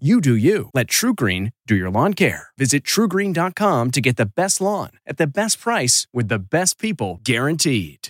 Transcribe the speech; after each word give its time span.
You 0.00 0.20
do 0.20 0.34
you. 0.34 0.70
Let 0.74 0.88
TruGreen 0.88 1.52
do 1.68 1.76
your 1.76 1.88
lawn 1.88 2.14
care. 2.14 2.48
Visit 2.58 2.82
trugreen.com 2.82 3.92
to 3.92 4.00
get 4.00 4.16
the 4.16 4.26
best 4.26 4.60
lawn 4.60 4.90
at 5.06 5.18
the 5.18 5.26
best 5.28 5.60
price 5.60 6.08
with 6.12 6.26
the 6.26 6.40
best 6.40 6.80
people 6.80 7.20
guaranteed. 7.22 8.08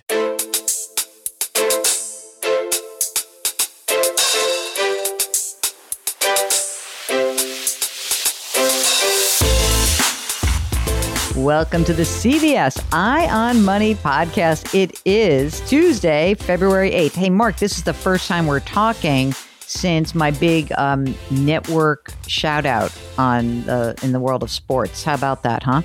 Welcome 11.36 11.84
to 11.84 11.92
the 11.92 12.04
CBS 12.04 12.82
Eye 12.94 13.28
on 13.30 13.62
Money 13.62 13.94
podcast. 13.94 14.74
It 14.74 14.98
is 15.04 15.60
Tuesday, 15.68 16.32
February 16.32 16.92
8th. 16.92 17.12
Hey, 17.12 17.28
Mark, 17.28 17.58
this 17.58 17.76
is 17.76 17.84
the 17.84 17.92
first 17.92 18.26
time 18.26 18.46
we're 18.46 18.60
talking 18.60 19.34
since 19.75 20.14
my 20.14 20.30
big 20.30 20.72
um, 20.78 21.14
network 21.30 22.12
shout 22.27 22.64
out 22.64 22.97
on 23.19 23.62
the, 23.64 23.98
in 24.03 24.12
the 24.12 24.20
world 24.20 24.42
of 24.42 24.50
sports. 24.50 25.05
How 25.05 25.14
about 25.14 25.42
that, 25.42 25.62
huh? 25.62 25.83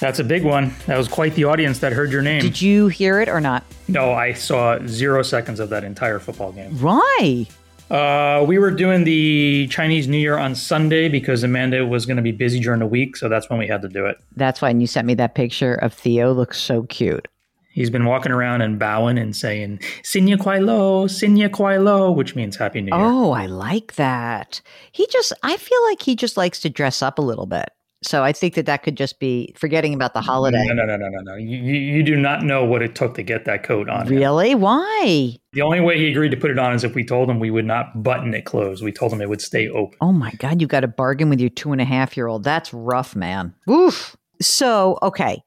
That's 0.00 0.18
a 0.18 0.24
big 0.24 0.44
one. 0.44 0.74
That 0.86 0.98
was 0.98 1.08
quite 1.08 1.34
the 1.34 1.44
audience 1.44 1.78
that 1.78 1.92
heard 1.92 2.10
your 2.10 2.22
name. 2.22 2.40
Did 2.40 2.60
you 2.60 2.88
hear 2.88 3.20
it 3.20 3.28
or 3.28 3.40
not? 3.40 3.64
No, 3.88 4.12
I 4.12 4.32
saw 4.32 4.78
zero 4.86 5.22
seconds 5.22 5.60
of 5.60 5.70
that 5.70 5.84
entire 5.84 6.18
football 6.18 6.52
game. 6.52 6.78
Why? 6.80 7.46
Uh, 7.90 8.44
we 8.46 8.58
were 8.58 8.72
doing 8.72 9.04
the 9.04 9.68
Chinese 9.68 10.08
New 10.08 10.18
Year 10.18 10.36
on 10.36 10.54
Sunday 10.54 11.08
because 11.08 11.44
Amanda 11.44 11.86
was 11.86 12.04
going 12.04 12.16
to 12.16 12.22
be 12.22 12.32
busy 12.32 12.60
during 12.60 12.80
the 12.80 12.86
week, 12.86 13.16
so 13.16 13.28
that's 13.28 13.48
when 13.48 13.58
we 13.58 13.66
had 13.66 13.80
to 13.82 13.88
do 13.88 14.06
it. 14.06 14.18
That's 14.34 14.60
why. 14.60 14.70
And 14.70 14.80
you 14.80 14.86
sent 14.86 15.06
me 15.06 15.14
that 15.14 15.34
picture 15.34 15.74
of 15.74 15.94
Theo. 15.94 16.32
Looks 16.32 16.58
so 16.60 16.82
cute. 16.84 17.28
He's 17.76 17.90
been 17.90 18.06
walking 18.06 18.32
around 18.32 18.62
and 18.62 18.78
bowing 18.78 19.18
and 19.18 19.36
saying 19.36 19.80
"Sinya 20.02 20.40
Kwai 20.40 20.60
Lo, 20.60 21.06
Sinya 21.06 21.52
Kwai 21.52 21.76
Lo," 21.76 22.10
which 22.10 22.34
means 22.34 22.56
Happy 22.56 22.80
New 22.80 22.96
Year. 22.96 23.06
Oh, 23.06 23.32
I 23.32 23.44
like 23.44 23.96
that. 23.96 24.62
He 24.92 25.06
just, 25.12 25.34
I 25.42 25.58
feel 25.58 25.84
like 25.84 26.00
he 26.00 26.16
just 26.16 26.38
likes 26.38 26.58
to 26.60 26.70
dress 26.70 27.02
up 27.02 27.18
a 27.18 27.22
little 27.22 27.44
bit. 27.44 27.68
So 28.02 28.24
I 28.24 28.32
think 28.32 28.54
that 28.54 28.64
that 28.66 28.82
could 28.82 28.96
just 28.96 29.18
be 29.20 29.52
forgetting 29.56 29.92
about 29.92 30.14
the 30.14 30.22
holiday. 30.22 30.62
No, 30.66 30.72
no, 30.72 30.86
no, 30.86 30.96
no, 30.96 31.08
no, 31.08 31.18
no. 31.20 31.34
You, 31.34 31.58
you 31.58 32.02
do 32.02 32.16
not 32.16 32.42
know 32.42 32.64
what 32.64 32.80
it 32.80 32.94
took 32.94 33.14
to 33.16 33.22
get 33.22 33.44
that 33.44 33.62
coat 33.62 33.90
on. 33.90 34.06
him. 34.06 34.16
Really? 34.16 34.54
Why? 34.54 35.36
The 35.52 35.62
only 35.62 35.80
way 35.80 35.98
he 35.98 36.10
agreed 36.10 36.30
to 36.30 36.36
put 36.36 36.50
it 36.50 36.58
on 36.58 36.72
is 36.74 36.82
if 36.82 36.94
we 36.94 37.04
told 37.04 37.28
him 37.28 37.40
we 37.40 37.50
would 37.50 37.64
not 37.66 38.02
button 38.02 38.32
it 38.32 38.46
closed. 38.46 38.82
We 38.82 38.92
told 38.92 39.12
him 39.12 39.20
it 39.20 39.28
would 39.28 39.42
stay 39.42 39.68
open. 39.68 39.98
Oh 40.00 40.12
my 40.12 40.30
God, 40.38 40.62
you 40.62 40.66
got 40.66 40.84
a 40.84 40.88
bargain 40.88 41.28
with 41.28 41.40
your 41.40 41.50
two 41.50 41.72
and 41.72 41.80
a 41.80 41.84
half 41.84 42.16
year 42.16 42.26
old. 42.26 42.42
That's 42.44 42.72
rough, 42.72 43.14
man. 43.16 43.54
Oof. 43.68 44.16
So, 44.40 44.98
okay. 45.02 45.42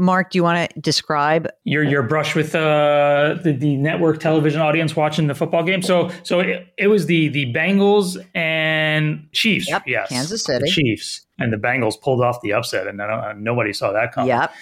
Mark, 0.00 0.30
do 0.30 0.38
you 0.38 0.42
want 0.42 0.70
to 0.70 0.80
describe? 0.80 1.48
your 1.64 1.84
your 1.84 2.02
brush 2.02 2.34
with 2.34 2.54
uh, 2.54 3.36
the 3.42 3.52
the 3.52 3.76
network 3.76 4.18
television 4.18 4.60
audience 4.60 4.96
watching 4.96 5.26
the 5.26 5.34
football 5.34 5.62
game. 5.62 5.82
So 5.82 6.10
so 6.22 6.40
it, 6.40 6.66
it 6.76 6.88
was 6.88 7.06
the 7.06 7.28
the 7.28 7.52
Bengals 7.52 8.22
and 8.34 9.28
Chiefs. 9.32 9.68
Yep, 9.68 9.84
yes, 9.86 10.08
Kansas 10.08 10.44
the 10.44 10.54
City. 10.54 10.70
Chiefs 10.70 11.26
and 11.38 11.52
the 11.52 11.56
Bengals 11.56 12.00
pulled 12.00 12.22
off 12.22 12.40
the 12.42 12.52
upset, 12.52 12.86
and 12.86 13.00
uh, 13.00 13.32
nobody 13.36 13.72
saw 13.72 13.92
that 13.92 14.12
coming. 14.12 14.28
Yep. 14.28 14.52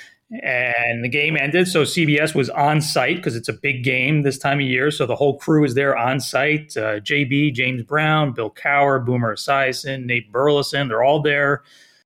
And 0.42 1.02
the 1.02 1.08
game 1.08 1.38
ended. 1.38 1.68
So 1.68 1.84
CBS 1.84 2.34
was 2.34 2.50
on 2.50 2.82
site 2.82 3.16
because 3.16 3.34
it's 3.34 3.48
a 3.48 3.54
big 3.54 3.82
game 3.82 4.20
this 4.20 4.36
time 4.36 4.58
of 4.58 4.66
year. 4.66 4.90
So 4.90 5.06
the 5.06 5.16
whole 5.16 5.38
crew 5.38 5.64
is 5.64 5.74
there 5.74 5.96
on 5.96 6.20
site. 6.20 6.76
Uh, 6.76 7.00
JB, 7.00 7.54
James 7.54 7.82
Brown, 7.82 8.34
Bill 8.34 8.50
Cowher, 8.50 9.02
Boomer 9.02 9.34
Esiason, 9.34 10.04
Nate 10.04 10.30
Burleson. 10.30 10.88
They're 10.88 11.02
all 11.02 11.22
there. 11.22 11.62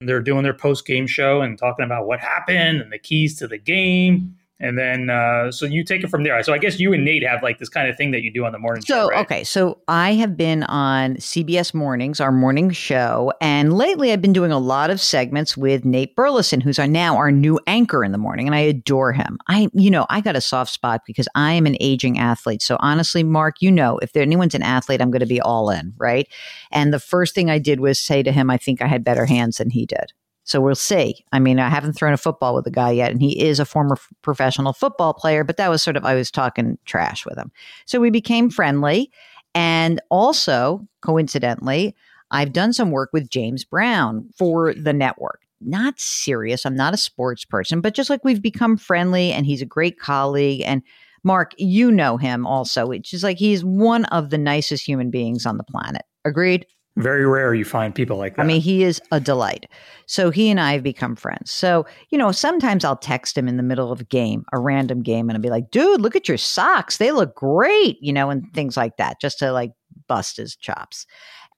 They're 0.07 0.21
doing 0.21 0.43
their 0.43 0.55
post 0.55 0.87
game 0.87 1.07
show 1.07 1.41
and 1.41 1.59
talking 1.59 1.85
about 1.85 2.07
what 2.07 2.21
happened 2.21 2.81
and 2.81 2.93
the 2.93 2.99
keys 2.99 3.39
to 3.39 3.47
the 3.47 3.59
game. 3.59 4.37
And 4.63 4.79
then, 4.79 5.11
uh, 5.11 5.51
so 5.51 5.67
you 5.67 5.85
take 5.85 6.05
it 6.05 6.09
from 6.09 6.23
there. 6.23 6.41
So 6.45 6.55
I 6.55 6.59
guess 6.59 6.79
you 6.79 6.93
and 6.93 7.05
Nate 7.05 7.25
have 7.25 7.43
like 7.43 7.59
this 7.59 7.69
kind 7.69 7.89
of 7.89 7.97
thing 7.97 8.13
that 8.13 8.23
you 8.23 8.33
do 8.33 8.45
on 8.45 8.53
the 8.53 8.61
morning 8.61 8.85
show. 8.85 8.95
So, 8.95 9.09
right? 9.09 9.19
okay. 9.25 9.45
So 9.45 9.81
I 9.89 10.15
have 10.15 10.37
been 10.37 10.63
on 10.65 11.17
CBS 11.17 11.75
Mornings, 11.75 12.21
our 12.21 12.31
morning 12.31 12.71
show. 12.71 13.33
And 13.41 13.73
lately 13.73 14.13
I've 14.13 14.23
been 14.23 14.33
doing 14.33 14.53
a 14.53 14.61
lot 14.61 14.91
of 14.91 15.01
segments 15.01 15.57
with 15.57 15.85
Nate 15.85 16.15
Burleson, 16.15 16.61
who's 16.61 16.79
our, 16.79 16.87
now 16.87 17.17
our 17.17 17.33
new 17.33 17.59
anchor 17.67 18.05
in 18.05 18.13
the 18.13 18.19
morning. 18.19 18.47
And 18.47 18.55
I 18.55 18.61
adore 18.61 19.13
him. 19.13 19.37
I, 19.49 19.69
you 19.73 19.91
know, 19.91 20.07
I 20.11 20.21
got 20.21 20.37
a 20.37 20.41
soft 20.41 20.71
spot 20.71 21.03
because 21.09 21.27
I 21.35 21.53
am 21.55 21.67
an 21.67 21.77
aging 21.81 22.19
athlete. 22.19 22.63
So 22.63 22.77
honestly, 22.79 23.25
Mark, 23.25 23.57
you 23.61 23.73
know, 23.73 23.99
if 23.99 24.13
there, 24.13 24.23
anyone's 24.23 24.55
an 24.55 24.63
athlete, 24.63 25.03
I'm 25.03 25.11
going 25.11 25.21
to 25.21 25.27
be 25.27 25.41
all 25.41 25.71
in. 25.71 25.93
Right. 25.97 26.29
And 26.71 26.95
the 26.95 27.01
first 27.01 27.35
thing 27.35 27.51
I 27.51 27.59
did 27.59 27.81
was 27.81 27.99
say 27.99 28.23
to 28.23 28.31
him, 28.31 28.49
I 28.49 28.59
think 28.59 28.81
I 28.81 28.87
had 28.87 29.03
better 29.03 29.27
hands 29.27 29.57
than 29.57 29.71
he 29.71 29.87
did. 29.87 30.13
So 30.45 30.61
we'll 30.61 30.75
see. 30.75 31.25
I 31.33 31.39
mean, 31.39 31.61
I 31.61 31.69
haven't 31.69 31.93
thrown 31.93 32.13
a 32.13 32.19
football 32.19 32.55
with 32.55 32.65
the 32.65 32.71
guy 32.71 32.91
yet, 32.91 33.13
and 33.13 33.21
he 33.21 33.41
is 33.41 33.61
a 33.61 33.65
former 33.65 33.97
professional 34.23 34.73
football 34.73 35.15
player, 35.15 35.45
but 35.45 35.57
that 35.57 35.71
was 35.71 35.83
sort 35.83 35.97
of, 35.97 36.05
I 36.05 36.15
was 36.15 36.31
talking 36.31 36.79
trash 36.85 37.25
with 37.25 37.39
him. 37.39 37.53
So 37.87 38.01
we 38.01 38.11
became 38.11 38.51
friendly. 38.51 39.11
And 39.55 40.01
also, 40.11 40.87
coincidentally, 41.03 41.95
I've 42.31 42.53
done 42.53 42.73
some 42.73 42.91
work 42.91 43.11
with 43.13 43.31
James 43.31 43.65
Brown 43.65 44.29
for 44.37 44.75
the 44.75 44.93
network. 44.93 45.43
Not 45.61 46.01
serious. 46.01 46.65
I'm 46.65 46.75
not 46.75 46.95
a 46.95 46.97
sports 46.97 47.45
person, 47.45 47.81
but 47.81 47.95
just 47.95 48.11
like 48.11 48.25
we've 48.25 48.43
become 48.43 48.77
friendly, 48.77 49.31
and 49.33 49.47
he's 49.47 49.63
a 49.63 49.67
great 49.67 50.01
colleague. 50.01 50.63
And 50.65 50.83
Mark, 51.23 51.53
you 51.57 51.93
know 51.93 52.17
him 52.17 52.47
also. 52.47 52.91
It's 52.91 53.11
just 53.11 53.23
like 53.23 53.39
he's 53.39 53.65
one 53.65 54.07
of 54.07 54.31
the 54.31 54.39
nicest 54.39 54.85
human 54.85 55.11
beings 55.11 55.47
on 55.47 55.57
the 55.57 55.65
planet. 55.65 56.03
Agreed? 56.25 56.67
Very 56.97 57.27
rare 57.27 57.55
you 57.55 57.65
find 57.65 57.95
people 57.95 58.19
like 58.19 58.37
that. 58.37 58.43
I 58.43 58.45
mean, 58.45 58.61
he 58.61 58.83
is 58.83 59.01
a 59.11 59.19
delight. 59.19 59.67
So 60.07 60.31
he 60.31 60.51
and 60.51 60.61
I 60.61 60.75
have 60.75 60.83
become 60.83 61.17
friends. 61.17 61.51
So, 61.51 61.87
you 62.11 62.19
know, 62.19 62.33
sometimes 62.33 62.85
I'll 62.85 62.97
text 62.97 63.37
him 63.37 63.49
in 63.49 63.57
the 63.57 63.63
middle 63.63 63.91
of 63.91 64.03
a 64.03 64.05
game, 64.05 64.45
a 64.53 64.59
random 64.59 65.03
game, 65.03 65.31
and 65.31 65.37
I'll 65.37 65.43
be 65.43 65.49
like, 65.49 65.71
dude, 65.71 66.03
look 66.03 66.17
at 66.17 66.29
your 66.29 66.37
socks. 66.37 66.99
They 66.99 67.11
look 67.11 67.35
great, 67.35 67.97
you 68.03 68.13
know, 68.13 68.29
and 68.29 68.45
things 68.53 68.77
like 68.77 68.99
that, 68.99 69.21
just 69.21 69.39
to 69.39 69.53
like 69.53 69.73
bust 70.07 70.37
his 70.37 70.55
chops. 70.55 71.07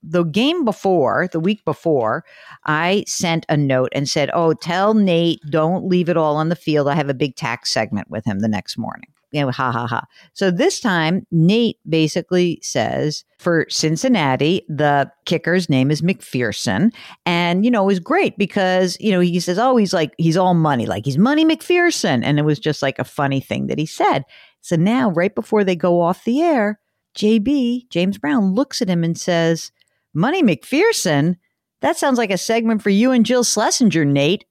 The 0.04 0.22
game 0.22 0.64
before, 0.64 1.28
the 1.32 1.40
week 1.40 1.64
before, 1.64 2.24
I 2.66 3.04
sent 3.08 3.44
a 3.48 3.56
note 3.56 3.88
and 3.92 4.08
said, 4.08 4.30
Oh, 4.34 4.52
tell 4.52 4.94
Nate, 4.94 5.40
don't 5.50 5.86
leave 5.86 6.08
it 6.08 6.16
all 6.16 6.36
on 6.36 6.48
the 6.48 6.56
field. 6.56 6.88
I 6.88 6.94
have 6.94 7.08
a 7.08 7.14
big 7.14 7.34
tax 7.34 7.72
segment 7.72 8.08
with 8.08 8.24
him 8.24 8.40
the 8.40 8.48
next 8.48 8.78
morning. 8.78 9.13
You 9.34 9.40
know, 9.40 9.50
ha 9.50 9.72
ha 9.72 9.86
ha. 9.88 10.06
So 10.32 10.52
this 10.52 10.78
time, 10.78 11.26
Nate 11.32 11.78
basically 11.88 12.60
says 12.62 13.24
for 13.38 13.66
Cincinnati, 13.68 14.64
the 14.68 15.10
kicker's 15.24 15.68
name 15.68 15.90
is 15.90 16.02
McPherson. 16.02 16.94
And, 17.26 17.64
you 17.64 17.70
know, 17.70 17.82
it 17.82 17.86
was 17.86 17.98
great 17.98 18.38
because, 18.38 18.96
you 19.00 19.10
know, 19.10 19.18
he 19.18 19.40
says, 19.40 19.58
oh, 19.58 19.76
he's 19.76 19.92
like, 19.92 20.14
he's 20.18 20.36
all 20.36 20.54
money, 20.54 20.86
like 20.86 21.04
he's 21.04 21.18
Money 21.18 21.44
McPherson. 21.44 22.22
And 22.24 22.38
it 22.38 22.44
was 22.44 22.60
just 22.60 22.80
like 22.80 23.00
a 23.00 23.04
funny 23.04 23.40
thing 23.40 23.66
that 23.66 23.78
he 23.78 23.86
said. 23.86 24.24
So 24.60 24.76
now, 24.76 25.10
right 25.10 25.34
before 25.34 25.64
they 25.64 25.74
go 25.74 26.00
off 26.00 26.22
the 26.22 26.40
air, 26.40 26.78
JB, 27.18 27.90
James 27.90 28.16
Brown, 28.16 28.54
looks 28.54 28.80
at 28.80 28.88
him 28.88 29.02
and 29.02 29.18
says, 29.18 29.72
Money 30.14 30.44
McPherson? 30.44 31.38
That 31.80 31.96
sounds 31.96 32.18
like 32.18 32.30
a 32.30 32.38
segment 32.38 32.82
for 32.82 32.90
you 32.90 33.10
and 33.10 33.26
Jill 33.26 33.42
Schlesinger, 33.42 34.04
Nate. 34.04 34.44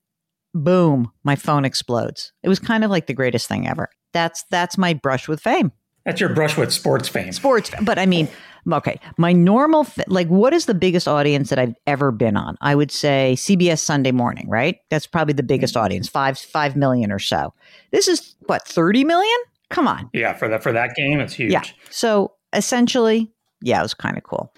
Boom, 0.53 1.09
my 1.23 1.37
phone 1.37 1.63
explodes. 1.63 2.33
It 2.43 2.49
was 2.49 2.59
kind 2.59 2.83
of 2.83 2.91
like 2.91 3.07
the 3.07 3.13
greatest 3.13 3.47
thing 3.47 3.65
ever. 3.65 3.89
That's 4.13 4.43
that's 4.49 4.77
my 4.77 4.93
brush 4.93 5.27
with 5.27 5.41
fame. 5.41 5.71
That's 6.05 6.19
your 6.19 6.29
brush 6.29 6.57
with 6.57 6.73
sports 6.73 7.07
fame. 7.07 7.31
Sports, 7.31 7.71
but 7.81 7.97
I 7.97 8.05
mean, 8.05 8.27
okay, 8.71 8.99
my 9.17 9.31
normal 9.31 9.87
like 10.07 10.27
what 10.27 10.53
is 10.53 10.65
the 10.65 10.73
biggest 10.73 11.07
audience 11.07 11.49
that 11.49 11.59
I've 11.59 11.75
ever 11.87 12.11
been 12.11 12.35
on? 12.35 12.57
I 12.61 12.75
would 12.75 12.91
say 12.91 13.35
CBS 13.37 13.79
Sunday 13.79 14.11
Morning, 14.11 14.47
right? 14.49 14.77
That's 14.89 15.07
probably 15.07 15.33
the 15.33 15.43
biggest 15.43 15.75
mm-hmm. 15.75 15.85
audience, 15.85 16.09
5 16.09 16.37
5 16.37 16.75
million 16.75 17.11
or 17.11 17.19
so. 17.19 17.53
This 17.91 18.07
is 18.07 18.35
what, 18.47 18.67
30 18.67 19.05
million? 19.05 19.37
Come 19.69 19.87
on. 19.87 20.09
Yeah, 20.13 20.33
for 20.33 20.47
that 20.49 20.61
for 20.61 20.71
that 20.73 20.95
game, 20.95 21.19
it's 21.19 21.33
huge. 21.33 21.51
Yeah. 21.51 21.63
So 21.89 22.33
essentially, 22.51 23.31
yeah, 23.61 23.79
it 23.79 23.83
was 23.83 23.93
kind 23.93 24.17
of 24.17 24.23
cool. 24.23 24.53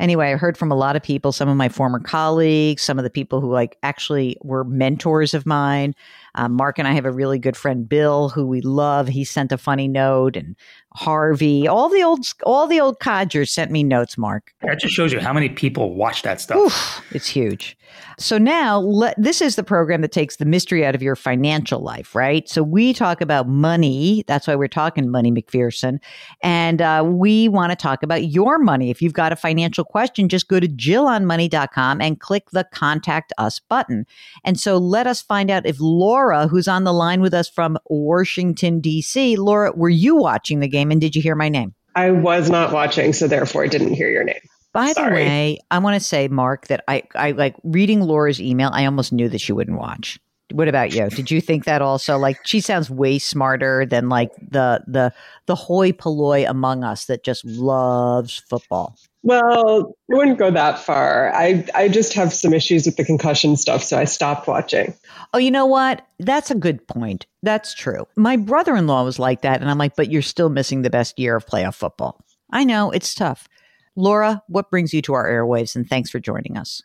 Anyway, 0.00 0.32
I 0.32 0.36
heard 0.36 0.56
from 0.56 0.72
a 0.72 0.74
lot 0.74 0.96
of 0.96 1.02
people, 1.02 1.30
some 1.30 1.48
of 1.48 1.56
my 1.56 1.68
former 1.68 2.00
colleagues, 2.00 2.82
some 2.82 2.98
of 2.98 3.04
the 3.04 3.10
people 3.10 3.40
who 3.40 3.52
like 3.52 3.76
actually 3.82 4.36
were 4.42 4.64
mentors 4.64 5.34
of 5.34 5.44
mine. 5.44 5.94
Um, 6.34 6.52
Mark 6.52 6.78
and 6.78 6.86
I 6.86 6.92
have 6.92 7.04
a 7.04 7.12
really 7.12 7.38
good 7.38 7.56
friend, 7.56 7.88
Bill, 7.88 8.28
who 8.28 8.46
we 8.46 8.60
love. 8.60 9.08
He 9.08 9.24
sent 9.24 9.52
a 9.52 9.58
funny 9.58 9.88
note, 9.88 10.36
and 10.36 10.56
Harvey, 10.92 11.68
all 11.68 11.88
the 11.88 12.02
old, 12.02 12.26
all 12.44 12.66
the 12.66 12.80
old 12.80 12.98
codgers 13.00 13.52
sent 13.52 13.70
me 13.70 13.82
notes. 13.82 14.18
Mark, 14.18 14.52
That 14.62 14.80
just 14.80 14.94
shows 14.94 15.12
you 15.12 15.20
how 15.20 15.32
many 15.32 15.48
people 15.48 15.94
watch 15.94 16.22
that 16.22 16.40
stuff. 16.40 16.58
Oof, 16.58 17.04
it's 17.12 17.28
huge. 17.28 17.76
So 18.18 18.38
now 18.38 18.78
let, 18.78 19.14
this 19.16 19.40
is 19.40 19.56
the 19.56 19.62
program 19.62 20.02
that 20.02 20.12
takes 20.12 20.36
the 20.36 20.44
mystery 20.44 20.84
out 20.84 20.94
of 20.94 21.02
your 21.02 21.16
financial 21.16 21.80
life, 21.80 22.14
right? 22.14 22.48
So 22.48 22.62
we 22.62 22.92
talk 22.92 23.20
about 23.20 23.48
money. 23.48 24.24
That's 24.26 24.46
why 24.46 24.56
we're 24.56 24.68
talking 24.68 25.10
money, 25.10 25.32
McPherson. 25.32 26.00
And 26.42 26.82
uh, 26.82 27.02
we 27.06 27.48
want 27.48 27.70
to 27.70 27.76
talk 27.76 28.02
about 28.02 28.26
your 28.26 28.58
money. 28.58 28.90
If 28.90 29.00
you've 29.00 29.14
got 29.14 29.32
a 29.32 29.36
financial 29.36 29.84
question, 29.84 30.28
just 30.28 30.48
go 30.48 30.60
to 30.60 30.68
jillonmoney.com 30.68 32.00
and 32.00 32.20
click 32.20 32.50
the 32.50 32.64
contact 32.64 33.32
us 33.38 33.58
button. 33.58 34.06
And 34.44 34.60
so 34.60 34.76
let 34.76 35.06
us 35.06 35.22
find 35.22 35.50
out 35.50 35.66
if 35.66 35.80
Laura, 35.80 36.46
who's 36.46 36.68
on 36.68 36.84
the 36.84 36.92
line 36.92 37.20
with 37.20 37.34
us 37.34 37.48
from 37.48 37.78
Washington, 37.86 38.80
D.C., 38.80 39.36
Laura, 39.36 39.72
were 39.72 39.88
you 39.88 40.16
watching 40.16 40.60
the 40.60 40.68
game 40.68 40.79
and 40.90 41.00
did 41.00 41.16
you 41.16 41.22
hear 41.22 41.34
my 41.34 41.48
name? 41.48 41.74
I 41.94 42.12
was 42.12 42.48
not 42.48 42.72
watching, 42.72 43.12
so 43.12 43.26
therefore 43.28 43.64
I 43.64 43.66
didn't 43.66 43.94
hear 43.94 44.08
your 44.08 44.24
name. 44.24 44.40
By 44.72 44.92
Sorry. 44.92 45.08
the 45.08 45.14
way, 45.14 45.58
I 45.70 45.78
want 45.78 46.00
to 46.00 46.06
say, 46.06 46.28
Mark, 46.28 46.68
that 46.68 46.84
I, 46.86 47.02
I 47.14 47.32
like 47.32 47.56
reading 47.64 48.00
Laura's 48.00 48.40
email. 48.40 48.70
I 48.72 48.84
almost 48.86 49.12
knew 49.12 49.28
that 49.28 49.40
she 49.40 49.52
wouldn't 49.52 49.78
watch. 49.78 50.20
What 50.52 50.68
about 50.68 50.92
you? 50.92 51.08
Did 51.08 51.30
you 51.30 51.40
think 51.40 51.64
that 51.64 51.82
also? 51.82 52.18
Like 52.18 52.38
she 52.44 52.60
sounds 52.60 52.90
way 52.90 53.18
smarter 53.18 53.86
than 53.86 54.08
like 54.08 54.30
the 54.36 54.82
the 54.86 55.12
the 55.46 55.54
hoi 55.54 55.92
polloi 55.92 56.44
among 56.48 56.84
us 56.84 57.06
that 57.06 57.24
just 57.24 57.44
loves 57.44 58.42
football. 58.48 58.96
Well, 59.22 59.94
I 60.10 60.16
wouldn't 60.16 60.38
go 60.38 60.50
that 60.50 60.78
far. 60.78 61.32
I 61.34 61.66
I 61.74 61.88
just 61.88 62.14
have 62.14 62.32
some 62.32 62.54
issues 62.54 62.86
with 62.86 62.96
the 62.96 63.04
concussion 63.04 63.56
stuff, 63.56 63.82
so 63.82 63.98
I 63.98 64.04
stopped 64.04 64.48
watching. 64.48 64.94
Oh, 65.34 65.38
you 65.38 65.50
know 65.50 65.66
what? 65.66 66.06
That's 66.18 66.50
a 66.50 66.54
good 66.54 66.86
point. 66.86 67.26
That's 67.42 67.74
true. 67.74 68.06
My 68.16 68.36
brother 68.36 68.74
in 68.76 68.86
law 68.86 69.04
was 69.04 69.18
like 69.18 69.42
that, 69.42 69.60
and 69.60 69.70
I'm 69.70 69.78
like, 69.78 69.96
but 69.96 70.10
you're 70.10 70.22
still 70.22 70.48
missing 70.48 70.82
the 70.82 70.90
best 70.90 71.18
year 71.18 71.36
of 71.36 71.46
playoff 71.46 71.74
football. 71.74 72.24
I 72.50 72.64
know 72.64 72.90
it's 72.90 73.14
tough. 73.14 73.48
Laura, 73.96 74.42
what 74.48 74.70
brings 74.70 74.94
you 74.94 75.02
to 75.02 75.14
our 75.14 75.28
airwaves? 75.28 75.76
And 75.76 75.88
thanks 75.88 76.10
for 76.10 76.18
joining 76.18 76.56
us. 76.56 76.82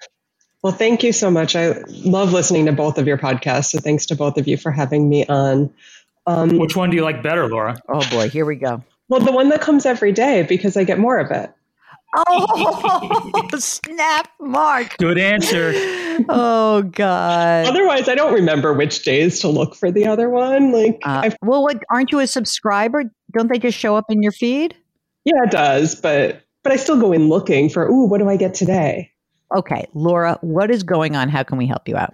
Well, 0.64 0.74
thank 0.74 1.04
you 1.04 1.14
so 1.14 1.30
much. 1.30 1.56
I 1.56 1.84
love 1.88 2.34
listening 2.34 2.66
to 2.66 2.72
both 2.72 2.98
of 2.98 3.08
your 3.08 3.18
podcasts. 3.18 3.72
So 3.72 3.80
thanks 3.80 4.08
to 4.08 4.16
both 4.16 4.38
of 4.38 4.48
you 4.48 4.58
for 4.58 4.72
having 4.72 5.08
me 5.08 5.26
on. 5.28 5.72
Um, 6.26 6.58
Which 6.58 6.76
one 6.76 6.90
do 6.90 6.96
you 6.96 7.04
like 7.04 7.22
better, 7.22 7.48
Laura? 7.48 7.78
Oh 7.88 8.08
boy, 8.10 8.30
here 8.30 8.46
we 8.46 8.56
go. 8.56 8.84
Well, 9.08 9.20
the 9.20 9.32
one 9.32 9.50
that 9.50 9.62
comes 9.62 9.86
every 9.86 10.12
day 10.12 10.44
because 10.44 10.76
I 10.76 10.84
get 10.84 10.98
more 10.98 11.20
of 11.20 11.30
it. 11.30 11.52
Oh, 12.16 13.50
snap, 13.60 14.30
Mark. 14.40 14.98
Good 14.98 15.18
answer. 15.18 15.74
Oh, 16.30 16.82
God. 16.84 17.68
Otherwise, 17.68 18.08
I 18.08 18.16
don't 18.16 18.34
remember 18.34 18.74
which 18.74 19.04
days 19.04 19.40
to 19.42 19.50
look 19.50 19.76
for 19.76 19.92
the 19.92 20.08
other 20.08 20.30
one. 20.30 20.72
Like, 20.72 21.00
uh, 21.04 21.30
well, 21.42 21.64
what, 21.64 21.84
aren't 21.90 22.12
you 22.12 22.20
a 22.20 22.28
subscriber? 22.28 23.04
Don't 23.34 23.50
they 23.52 23.60
just 23.60 23.78
show 23.78 23.96
up 23.96 24.06
in 24.10 24.24
your 24.24 24.32
feed? 24.32 24.76
Yeah, 25.26 25.44
it 25.44 25.52
does. 25.52 25.96
But 25.96 26.42
but 26.64 26.72
I 26.72 26.78
still 26.78 27.00
go 27.00 27.12
in 27.12 27.28
looking 27.28 27.70
for, 27.70 27.86
ooh, 27.88 28.06
what 28.06 28.20
do 28.20 28.30
I 28.30 28.38
get 28.38 28.54
today? 28.54 29.12
Okay, 29.54 29.88
Laura, 29.94 30.38
what 30.42 30.72
is 30.72 30.84
going 30.84 31.16
on? 31.16 31.30
How 31.30 31.44
can 31.44 31.58
we 31.58 31.68
help 31.68 31.88
you 31.88 31.98
out? 31.98 32.14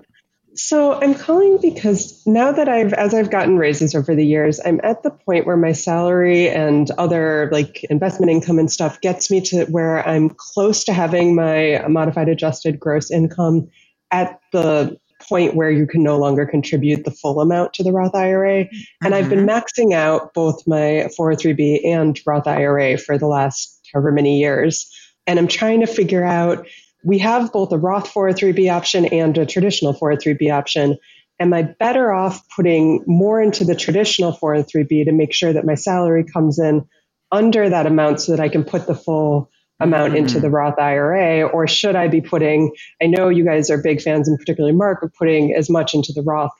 So 0.54 1.00
I'm 1.02 1.16
calling 1.16 1.60
because 1.62 2.22
now 2.26 2.52
that 2.52 2.68
I've, 2.68 2.92
as 2.94 3.14
I've 3.14 3.32
gotten 3.32 3.58
raises 3.58 3.96
over 3.96 4.14
the 4.14 4.26
years, 4.26 4.60
I'm 4.64 4.82
at 4.84 5.02
the 5.02 5.12
point 5.12 5.46
where 5.46 5.56
my 5.56 5.72
salary 5.72 6.50
and 6.50 6.92
other 6.98 7.50
like 7.54 7.86
investment 7.86 8.32
income 8.32 8.60
and 8.60 8.70
stuff 8.70 9.00
gets 9.00 9.32
me 9.32 9.40
to 9.42 9.66
where 9.66 10.06
I'm 10.06 10.30
close 10.30 10.84
to 10.86 10.94
having 10.94 11.36
my 11.36 11.86
modified 11.88 12.28
adjusted 12.28 12.80
gross 12.80 13.10
income 13.10 13.70
at 14.12 14.42
the 14.52 14.98
point 15.22 15.56
where 15.56 15.72
you 15.72 15.88
can 15.88 16.04
no 16.04 16.18
longer 16.18 16.46
contribute 16.46 17.06
the 17.06 17.12
full 17.12 17.40
amount 17.40 17.74
to 17.74 17.84
the 17.84 17.94
Roth 17.94 18.16
IRA. 18.16 18.66
Mm-hmm. 18.66 19.06
And 19.06 19.16
I've 19.16 19.30
been 19.30 19.46
mm-hmm. 19.46 19.50
maxing 19.50 19.94
out 19.94 20.34
both 20.34 20.68
my 20.68 21.08
403b 21.18 21.86
and 21.86 22.20
Roth 22.26 22.48
IRA 22.48 22.98
for 22.98 23.18
the 23.18 23.28
last 23.28 23.80
however 23.94 24.12
many 24.12 24.40
years. 24.40 24.92
And 25.28 25.40
I'm 25.40 25.48
trying 25.48 25.80
to 25.82 25.88
figure 25.88 26.26
out 26.26 26.68
we 27.04 27.18
have 27.20 27.52
both 27.52 27.72
a 27.72 27.78
Roth 27.78 28.14
403b 28.14 28.72
option 28.72 29.06
and 29.06 29.38
a 29.38 29.46
traditional 29.46 29.94
403b 29.94 30.52
option. 30.52 30.98
Am 31.40 31.54
I 31.54 31.64
better 31.64 32.12
off 32.14 32.48
putting 32.56 33.04
more 33.08 33.42
into 33.42 33.66
the 33.66 33.76
traditional 33.76 34.32
403b 34.32 35.06
to 35.06 35.12
make 35.12 35.34
sure 35.34 35.54
that 35.54 35.66
my 35.66 35.76
salary 35.76 36.24
comes 36.24 36.60
in 36.60 36.88
under 37.32 37.70
that 37.70 37.88
amount 37.88 38.22
so 38.22 38.34
that 38.34 38.42
I 38.42 38.50
can 38.50 38.64
put 38.64 38.86
the 38.86 38.96
full 38.96 39.50
amount 39.80 40.10
mm-hmm. 40.10 40.18
into 40.18 40.40
the 40.40 40.50
Roth 40.50 40.78
IRA? 40.78 41.48
Or 41.48 41.68
should 41.68 41.96
I 41.96 42.08
be 42.08 42.22
putting, 42.22 42.72
I 43.02 43.08
know 43.08 43.30
you 43.30 43.44
guys 43.44 43.72
are 43.72 43.82
big 43.82 44.02
fans, 44.02 44.28
and 44.28 44.38
particularly 44.38 44.76
Mark, 44.76 45.02
of 45.02 45.14
putting 45.14 45.56
as 45.56 45.70
much 45.70 45.96
into 45.96 46.14
the 46.14 46.22
Roth 46.22 46.52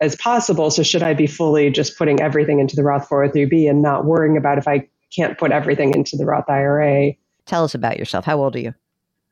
as 0.00 0.14
possible. 0.14 0.70
So 0.70 0.82
should 0.82 1.02
I 1.02 1.14
be 1.14 1.26
fully 1.26 1.70
just 1.70 1.98
putting 1.98 2.20
everything 2.20 2.60
into 2.60 2.76
the 2.76 2.84
Roth 2.84 3.08
403b 3.08 3.68
and 3.68 3.82
not 3.82 4.04
worrying 4.04 4.36
about 4.36 4.58
if 4.58 4.68
I 4.68 4.88
can't 5.14 5.38
put 5.38 5.52
everything 5.52 5.94
into 5.94 6.16
the 6.16 6.24
Roth 6.24 6.48
IRA. 6.48 7.12
Tell 7.46 7.64
us 7.64 7.74
about 7.74 7.98
yourself. 7.98 8.24
How 8.24 8.38
old 8.38 8.56
are 8.56 8.60
you? 8.60 8.74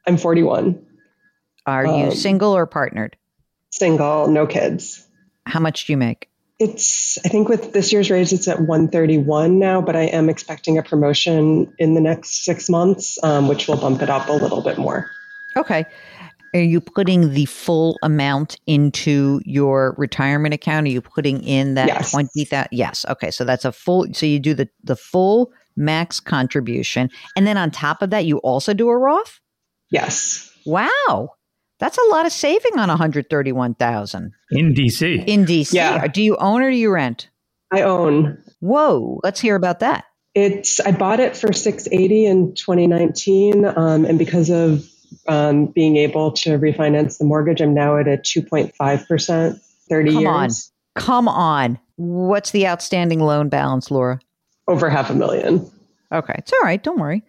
I'm 0.07 0.17
41. 0.17 0.87
Are 1.67 1.87
um, 1.87 2.01
you 2.01 2.11
single 2.13 2.57
or 2.57 2.67
partnered? 2.67 3.17
Single, 3.71 4.29
no 4.29 4.47
kids. 4.47 5.07
How 5.47 5.61
much 5.61 5.87
do 5.87 5.93
you 5.93 5.97
make? 5.97 6.29
It's, 6.59 7.19
I 7.25 7.29
think 7.29 7.49
with 7.49 7.73
this 7.73 7.93
year's 7.93 8.11
raise, 8.11 8.33
it's 8.33 8.47
at 8.47 8.61
131 8.61 9.59
now, 9.59 9.81
but 9.81 9.97
I 9.97 10.03
am 10.03 10.29
expecting 10.29 10.77
a 10.77 10.83
promotion 10.83 11.73
in 11.79 11.95
the 11.95 12.03
next 12.03 12.45
six 12.45 12.69
months, 12.69 13.19
um, 13.23 13.49
which 13.49 13.67
will 13.67 13.79
bump 13.79 14.03
it 14.03 14.11
up 14.11 14.29
a 14.29 14.33
little 14.33 14.61
bit 14.61 14.77
more. 14.77 15.11
Okay. 15.57 15.87
Are 16.53 16.61
you 16.61 16.81
putting 16.81 17.33
the 17.33 17.47
full 17.47 17.97
amount 18.03 18.59
into 18.67 19.41
your 19.45 19.95
retirement 19.97 20.53
account? 20.53 20.87
Are 20.87 20.91
you 20.91 21.01
putting 21.01 21.43
in 21.45 21.75
that 21.75 21.87
yes. 21.87 22.11
20,000? 22.11 22.69
Yes. 22.73 23.07
Okay. 23.09 23.31
So 23.31 23.45
that's 23.45 23.65
a 23.65 23.73
full, 23.73 24.09
so 24.13 24.27
you 24.27 24.39
do 24.39 24.53
the, 24.53 24.69
the 24.83 24.97
full 24.97 25.53
max 25.77 26.21
contribution. 26.21 27.09
And 27.37 27.47
then 27.47 27.57
on 27.57 27.71
top 27.71 28.03
of 28.03 28.11
that, 28.11 28.27
you 28.27 28.39
also 28.39 28.75
do 28.75 28.89
a 28.89 28.99
Roth? 28.99 29.41
Yes. 29.91 30.51
Wow. 30.67 31.35
That's 31.79 31.99
a 31.99 32.11
lot 32.11 32.27
of 32.27 32.33
saving 32.33 32.79
on 32.79 32.89
131,000 32.89 34.33
in 34.51 34.75
DC. 34.75 35.25
In 35.27 35.47
DC. 35.47 35.73
Yeah. 35.73 36.07
Do 36.07 36.23
you 36.23 36.37
own 36.37 36.63
or 36.63 36.71
do 36.71 36.77
you 36.77 36.93
rent? 36.93 37.31
I 37.73 37.83
own. 37.83 38.43
Whoa, 38.61 39.21
let's 39.23 39.41
hear 39.41 39.57
about 39.57 39.81
that. 39.81 40.05
It's 40.35 40.79
I 40.81 40.93
bought 40.93 41.21
it 41.21 41.37
for 41.37 41.53
680 41.53 42.27
in 42.27 42.55
2019 42.55 43.65
um, 43.65 44.05
and 44.05 44.19
because 44.19 44.51
of 44.51 44.87
um, 45.27 45.67
being 45.67 45.97
able 45.97 46.33
to 46.33 46.59
refinance 46.59 47.19
the 47.19 47.25
mortgage, 47.25 47.61
I'm 47.61 47.75
now 47.75 47.97
at 47.97 48.07
a 48.07 48.17
2.5%, 48.17 49.61
30 49.89 50.13
Come 50.13 50.21
years. 50.21 50.73
on. 50.97 51.03
Come 51.03 51.29
on. 51.29 51.79
What's 51.97 52.53
the 52.53 52.67
outstanding 52.67 53.21
loan 53.21 53.49
balance, 53.49 53.91
Laura? 53.91 54.21
over 54.71 54.89
half 54.89 55.11
a 55.11 55.15
million. 55.15 55.69
Okay, 56.13 56.35
it's 56.39 56.53
all 56.53 56.61
right. 56.63 56.83
Don't 56.83 56.99
worry. 56.99 57.23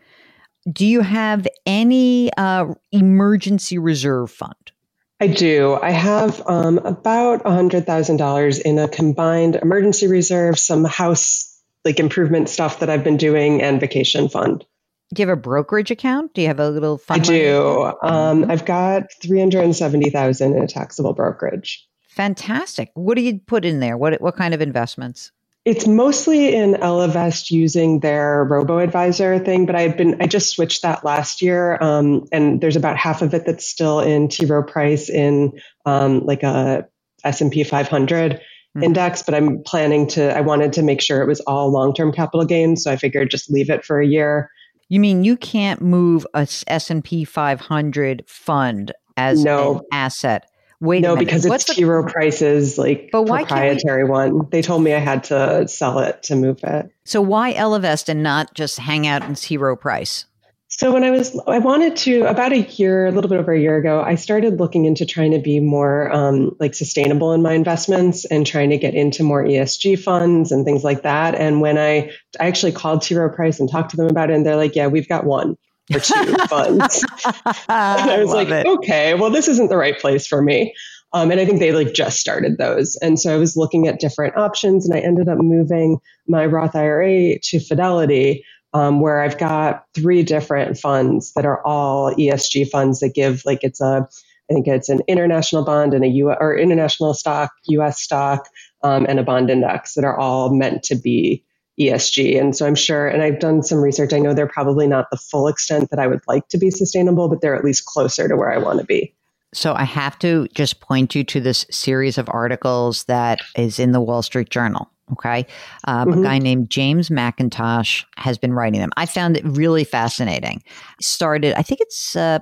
Do 0.72 0.86
you 0.86 1.02
have 1.02 1.48
any 1.66 2.32
uh, 2.34 2.74
emergency 2.92 3.78
reserve 3.78 4.32
fund? 4.32 4.72
I 5.20 5.28
do. 5.28 5.78
I 5.82 5.92
have 5.92 6.42
um, 6.48 6.80
about 6.80 7.44
$100,000 7.44 8.62
in 8.62 8.80
a 8.80 8.88
combined 8.88 9.56
emergency 9.56 10.08
reserve, 10.08 10.58
some 10.58 10.84
house 10.84 11.48
like 11.86 12.00
improvement 12.00 12.50
stuff 12.50 12.80
that 12.80 12.90
I've 12.90 13.04
been 13.04 13.18
doing, 13.18 13.62
and 13.62 13.80
vacation 13.80 14.30
fund. 14.30 14.66
Do 15.14 15.22
you 15.22 15.28
have 15.28 15.38
a 15.38 15.42
brokerage 15.42 15.92
account? 15.92 16.34
Do 16.34 16.42
you 16.42 16.48
have 16.48 16.60
a 16.60 16.70
little 16.70 16.98
fund? 16.98 17.22
I 17.22 17.24
do. 17.24 17.84
Um, 18.02 18.42
mm-hmm. 18.42 18.52
I've 18.52 18.66
got 18.66 19.12
370000 19.22 20.56
in 20.56 20.64
a 20.64 20.68
taxable 20.68 21.14
brokerage. 21.14 21.88
Fantastic. 22.10 22.92
What 22.94 23.16
do 23.16 23.22
you 23.22 23.40
put 23.40 23.66
in 23.66 23.80
there? 23.80 23.98
What, 23.98 24.22
what 24.22 24.36
kind 24.36 24.54
of 24.54 24.62
investments? 24.62 25.32
It's 25.64 25.86
mostly 25.86 26.56
in 26.56 26.74
Ellevest 26.74 27.52
using 27.52 28.00
their 28.00 28.44
robo 28.46 28.80
advisor 28.80 29.38
thing, 29.38 29.68
but 29.68 29.76
I've 29.76 29.96
been 29.96 30.20
I 30.20 30.26
just 30.26 30.50
switched 30.50 30.82
that 30.82 31.06
last 31.06 31.42
year, 31.42 31.78
um, 31.82 32.26
and 32.32 32.60
there's 32.62 32.76
about 32.76 32.98
half 32.98 33.22
of 33.22 33.36
it 33.36 33.46
that's 33.46 33.68
still 33.68 34.00
in 34.00 34.28
T 34.28 34.46
Rowe 34.48 34.64
Price 34.64 35.08
in 35.08 35.52
um, 35.86 36.22
like 36.26 36.42
a 36.42 36.88
S 37.24 37.42
and 37.42 37.52
P 37.52 37.64
500 37.64 38.34
mm-hmm. 38.34 38.84
index. 38.84 39.22
But 39.22 39.36
I'm 39.36 39.62
planning 39.62 40.08
to. 40.08 40.36
I 40.36 40.42
wanted 40.42 40.74
to 40.74 40.82
make 40.82 41.00
sure 41.00 41.22
it 41.22 41.28
was 41.28 41.42
all 41.42 41.72
long 41.72 41.94
term 41.94 42.12
capital 42.12 42.46
gains, 42.46 42.84
so 42.84 42.92
I 42.92 42.96
figured 42.96 43.30
just 43.30 43.52
leave 43.52 43.70
it 43.70 43.86
for 43.86 44.02
a 44.02 44.08
year. 44.08 44.50
You 44.90 45.00
mean 45.00 45.24
you 45.24 45.38
can't 45.38 45.80
move 45.80 46.26
a 46.34 46.48
S 46.68 46.90
and 46.90 47.04
P 47.04 47.24
500 47.24 48.24
fund 48.28 48.94
as 49.16 49.44
no. 49.44 49.76
an 49.76 49.82
asset? 49.92 50.51
Wait 50.82 51.02
no, 51.02 51.16
because 51.16 51.48
What's 51.48 51.70
it's 51.70 51.78
T 51.78 51.86
Rowe 51.86 52.04
Price's 52.04 52.76
like 52.76 53.10
but 53.12 53.24
why 53.24 53.44
proprietary 53.44 54.04
we... 54.04 54.10
one. 54.10 54.48
They 54.50 54.64
told 54.64 54.84
me 54.84 54.94
I 54.94 55.00
had 55.00 55.26
to 55.26 55.68
sell 55.68 56.00
it 56.00 56.24
to 56.24 56.36
move 56.36 56.60
it. 56.64 56.92
So 57.06 57.22
why 57.22 57.54
Ellevest 57.54 58.10
and 58.10 58.24
not 58.24 58.56
just 58.56 58.80
hang 58.80 59.06
out 59.06 59.24
in 59.24 59.36
T 59.36 59.58
Rowe 59.58 59.76
Price? 59.76 60.26
So 60.70 60.92
when 60.92 61.04
I 61.04 61.12
was, 61.12 61.40
I 61.46 61.60
wanted 61.60 61.98
to 61.98 62.24
about 62.24 62.54
a 62.54 62.62
year, 62.62 63.06
a 63.06 63.12
little 63.12 63.30
bit 63.30 63.40
over 63.40 63.54
a 63.54 63.60
year 63.60 63.78
ago, 63.78 64.02
I 64.02 64.16
started 64.16 64.58
looking 64.58 64.86
into 64.86 65.06
trying 65.06 65.32
to 65.32 65.40
be 65.40 65.60
more 65.60 66.12
um, 66.12 66.56
like 66.60 66.74
sustainable 66.74 67.34
in 67.34 67.44
my 67.44 67.54
investments 67.54 68.26
and 68.26 68.48
trying 68.48 68.72
to 68.72 68.78
get 68.78 68.96
into 68.96 69.22
more 69.22 69.44
ESG 69.44 70.00
funds 70.00 70.52
and 70.52 70.66
things 70.66 70.84
like 70.84 71.04
that. 71.04 71.36
And 71.36 71.62
when 71.62 71.78
I, 71.78 72.12
I 72.40 72.48
actually 72.48 72.72
called 72.72 73.04
T 73.04 73.14
Rowe 73.14 73.30
Price 73.30 73.60
and 73.60 73.70
talked 73.70 73.92
to 73.92 73.98
them 73.98 74.08
about 74.08 74.32
it, 74.32 74.36
and 74.36 74.46
they're 74.46 74.56
like, 74.56 74.76
"Yeah, 74.76 74.88
we've 74.88 75.08
got 75.08 75.26
one." 75.26 75.58
For 75.92 76.00
two 76.00 76.36
funds. 76.50 77.04
and 77.46 78.12
I 78.12 78.18
was 78.20 78.32
like, 78.32 78.50
it. 78.50 78.66
okay, 78.66 79.14
well, 79.14 79.30
this 79.30 79.48
isn't 79.48 79.70
the 79.70 79.78
right 79.78 80.00
place 80.00 80.28
for 80.28 80.42
me. 80.42 80.74
Um, 81.14 81.30
and 81.32 81.40
I 81.40 81.46
think 81.46 81.60
they 81.60 81.74
like 81.74 81.94
just 81.94 82.20
started 82.20 82.58
those. 82.58 82.96
And 82.98 83.20
so 83.20 83.34
I 83.34 83.38
was 83.38 83.58
looking 83.58 83.88
at 83.88 84.00
different 84.00 84.38
options 84.38 84.88
and 84.88 84.98
I 84.98 85.02
ended 85.02 85.28
up 85.28 85.40
moving 85.40 86.00
my 86.28 86.46
Roth 86.46 86.76
IRA 86.76 87.38
to 87.38 87.60
Fidelity, 87.60 88.46
um, 88.74 89.02
where 89.02 89.22
I've 89.22 89.38
got 89.38 89.84
three 89.94 90.24
different 90.24 90.78
funds 90.78 91.34
that 91.34 91.46
are 91.46 91.66
all 91.66 92.16
ESG 92.16 92.70
funds 92.70 93.02
that 93.02 93.14
give 93.14 93.44
like 93.46 93.60
it's 93.64 93.82
a 93.82 94.08
I 94.50 94.54
think 94.54 94.68
it's 94.68 94.90
an 94.90 95.02
international 95.08 95.64
bond 95.64 95.94
and 95.94 96.04
a 96.04 96.10
U 96.10 96.30
or 96.30 96.58
international 96.58 97.14
stock, 97.14 97.52
U.S. 97.68 98.02
stock, 98.02 98.50
um, 98.84 99.06
and 99.08 99.18
a 99.18 99.24
bond 99.24 99.50
index 99.50 99.94
that 99.94 100.04
are 100.04 100.18
all 100.18 100.54
meant 100.54 100.84
to 100.84 100.96
be 100.96 101.46
ESG. 101.88 102.40
And 102.40 102.56
so 102.56 102.66
I'm 102.66 102.76
sure, 102.76 103.08
and 103.08 103.22
I've 103.22 103.40
done 103.40 103.64
some 103.64 103.80
research. 103.80 104.14
I 104.14 104.20
know 104.20 104.34
they're 104.34 104.48
probably 104.48 104.88
not 104.88 105.10
the 105.12 105.18
full 105.18 105.48
extent 105.48 105.90
that 105.90 106.00
I 106.00 106.08
would 106.08 106.22
like 106.28 106.48
to 106.50 106.58
be 106.58 106.72
sustainable, 106.72 107.28
but 107.30 107.42
they're 107.42 107.56
at 107.56 107.64
least 107.64 107.86
closer 107.86 108.28
to 108.28 108.36
where 108.36 108.52
I 108.52 108.58
want 108.58 108.80
to 108.80 108.86
be. 108.86 109.14
So 109.54 109.74
I 109.74 109.84
have 109.84 110.18
to 110.20 110.48
just 110.54 110.80
point 110.80 111.14
you 111.14 111.24
to 111.26 111.42
this 111.42 111.66
series 111.70 112.18
of 112.18 112.30
articles 112.30 113.04
that 113.06 113.42
is 113.58 113.80
in 113.80 113.92
the 113.92 114.00
Wall 114.00 114.22
Street 114.22 114.50
Journal. 114.50 114.90
Okay. 115.12 115.46
Um, 115.86 116.10
mm-hmm. 116.10 116.20
A 116.20 116.24
guy 116.24 116.40
named 116.40 116.70
James 116.70 117.10
Mackintosh 117.10 118.06
has 118.16 118.38
been 118.38 118.54
writing 118.54 118.80
them. 118.80 118.92
I 118.96 119.06
found 119.06 119.36
it 119.36 119.44
really 119.46 119.84
fascinating. 119.84 120.64
Started, 121.02 121.54
I 121.58 121.64
think 121.64 121.82
it's, 121.82 122.16
uh, 122.16 122.40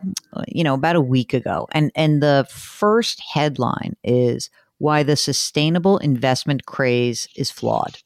you 0.48 0.64
know, 0.64 0.76
about 0.76 0.96
a 0.96 1.02
week 1.02 1.34
ago. 1.34 1.68
And, 1.72 1.92
and 1.96 2.22
the 2.22 2.46
first 2.50 3.22
headline 3.22 3.96
is 4.04 4.52
Why 4.78 5.02
the 5.02 5.16
Sustainable 5.16 5.98
Investment 5.98 6.68
Craze 6.68 7.28
is 7.36 7.50
Flawed. 7.50 7.98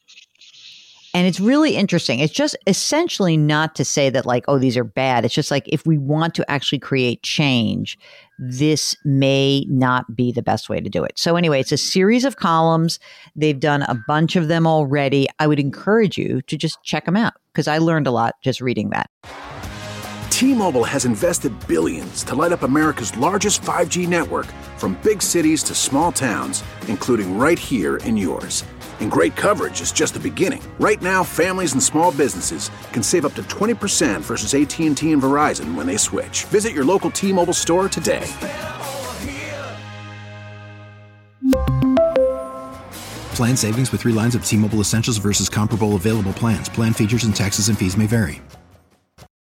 And 1.14 1.28
it's 1.28 1.38
really 1.38 1.76
interesting. 1.76 2.18
It's 2.18 2.32
just 2.32 2.56
essentially 2.66 3.36
not 3.36 3.76
to 3.76 3.84
say 3.84 4.10
that, 4.10 4.26
like, 4.26 4.44
oh, 4.48 4.58
these 4.58 4.76
are 4.76 4.82
bad. 4.82 5.24
It's 5.24 5.32
just 5.32 5.48
like 5.48 5.62
if 5.68 5.86
we 5.86 5.96
want 5.96 6.34
to 6.34 6.50
actually 6.50 6.80
create 6.80 7.22
change, 7.22 7.96
this 8.40 8.96
may 9.04 9.64
not 9.68 10.16
be 10.16 10.32
the 10.32 10.42
best 10.42 10.68
way 10.68 10.80
to 10.80 10.90
do 10.90 11.04
it. 11.04 11.16
So, 11.16 11.36
anyway, 11.36 11.60
it's 11.60 11.70
a 11.70 11.76
series 11.76 12.24
of 12.24 12.36
columns. 12.36 12.98
They've 13.36 13.58
done 13.58 13.82
a 13.82 13.94
bunch 14.08 14.34
of 14.34 14.48
them 14.48 14.66
already. 14.66 15.28
I 15.38 15.46
would 15.46 15.60
encourage 15.60 16.18
you 16.18 16.42
to 16.42 16.56
just 16.56 16.82
check 16.82 17.04
them 17.04 17.16
out 17.16 17.34
because 17.52 17.68
I 17.68 17.78
learned 17.78 18.08
a 18.08 18.10
lot 18.10 18.34
just 18.42 18.60
reading 18.60 18.90
that. 18.90 19.08
T 20.30 20.52
Mobile 20.52 20.82
has 20.82 21.04
invested 21.04 21.52
billions 21.68 22.24
to 22.24 22.34
light 22.34 22.50
up 22.50 22.64
America's 22.64 23.16
largest 23.16 23.62
5G 23.62 24.08
network 24.08 24.46
from 24.78 24.98
big 25.04 25.22
cities 25.22 25.62
to 25.62 25.76
small 25.76 26.10
towns, 26.10 26.64
including 26.88 27.38
right 27.38 27.58
here 27.58 27.98
in 27.98 28.16
yours. 28.16 28.64
And 29.00 29.10
great 29.10 29.36
coverage 29.36 29.80
is 29.80 29.92
just 29.92 30.14
the 30.14 30.20
beginning. 30.20 30.60
Right 30.80 31.00
now, 31.00 31.22
families 31.22 31.74
and 31.74 31.82
small 31.82 32.10
businesses 32.10 32.70
can 32.92 33.04
save 33.04 33.24
up 33.24 33.34
to 33.34 33.44
20% 33.44 34.20
versus 34.22 34.54
AT&T 34.54 35.12
and 35.12 35.22
Verizon 35.22 35.76
when 35.76 35.86
they 35.86 35.96
switch. 35.96 36.44
Visit 36.46 36.72
your 36.72 36.84
local 36.84 37.10
T-Mobile 37.10 37.52
store 37.52 37.88
today. 37.88 38.26
Plan 43.36 43.56
savings 43.56 43.92
with 43.92 44.00
3 44.00 44.12
lines 44.12 44.34
of 44.34 44.44
T-Mobile 44.44 44.80
Essentials 44.80 45.18
versus 45.18 45.48
comparable 45.48 45.94
available 45.94 46.32
plans. 46.32 46.68
Plan 46.68 46.92
features 46.92 47.22
and 47.22 47.36
taxes 47.36 47.68
and 47.68 47.78
fees 47.78 47.96
may 47.96 48.06
vary. 48.06 48.42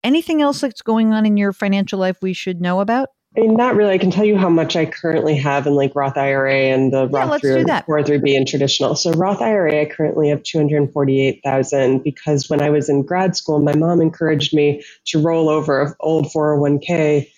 Anything 0.03 0.43
else 0.43 0.61
that's 0.61 0.83
going 0.83 1.15
on 1.15 1.25
in 1.25 1.39
your 1.39 1.55
financial 1.55 1.99
life 1.99 2.19
we 2.21 2.35
should 2.35 2.61
know 2.61 2.81
about? 2.81 3.09
I 3.37 3.41
mean, 3.41 3.57
not 3.57 3.75
really. 3.75 3.95
I 3.95 3.99
can 3.99 4.13
tell 4.13 4.25
you 4.25 4.37
how 4.37 4.49
much 4.49 4.77
I 4.77 4.87
currently 4.87 5.35
have 5.37 5.67
in 5.67 5.75
like 5.75 5.93
Roth 5.97 6.17
IRA 6.17 6.55
and 6.55 6.93
the 6.93 7.09
yeah, 7.13 7.27
Roth 7.27 7.43
403b 7.43 8.37
and 8.37 8.47
traditional. 8.47 8.95
So 8.95 9.11
Roth 9.13 9.43
IRA, 9.43 9.81
I 9.81 9.87
currently 9.87 10.29
have 10.29 10.45
248,000 10.45 12.05
because 12.05 12.49
when 12.49 12.63
I 12.63 12.71
was 12.71 12.89
in 12.89 13.03
grad 13.03 13.37
school, 13.37 13.59
my 13.59 13.75
mom 13.75 14.01
encouraged 14.01 14.55
me 14.55 14.85
to 15.07 15.21
roll 15.21 15.49
over 15.49 15.97
old 15.99 16.27
401k 16.27 17.29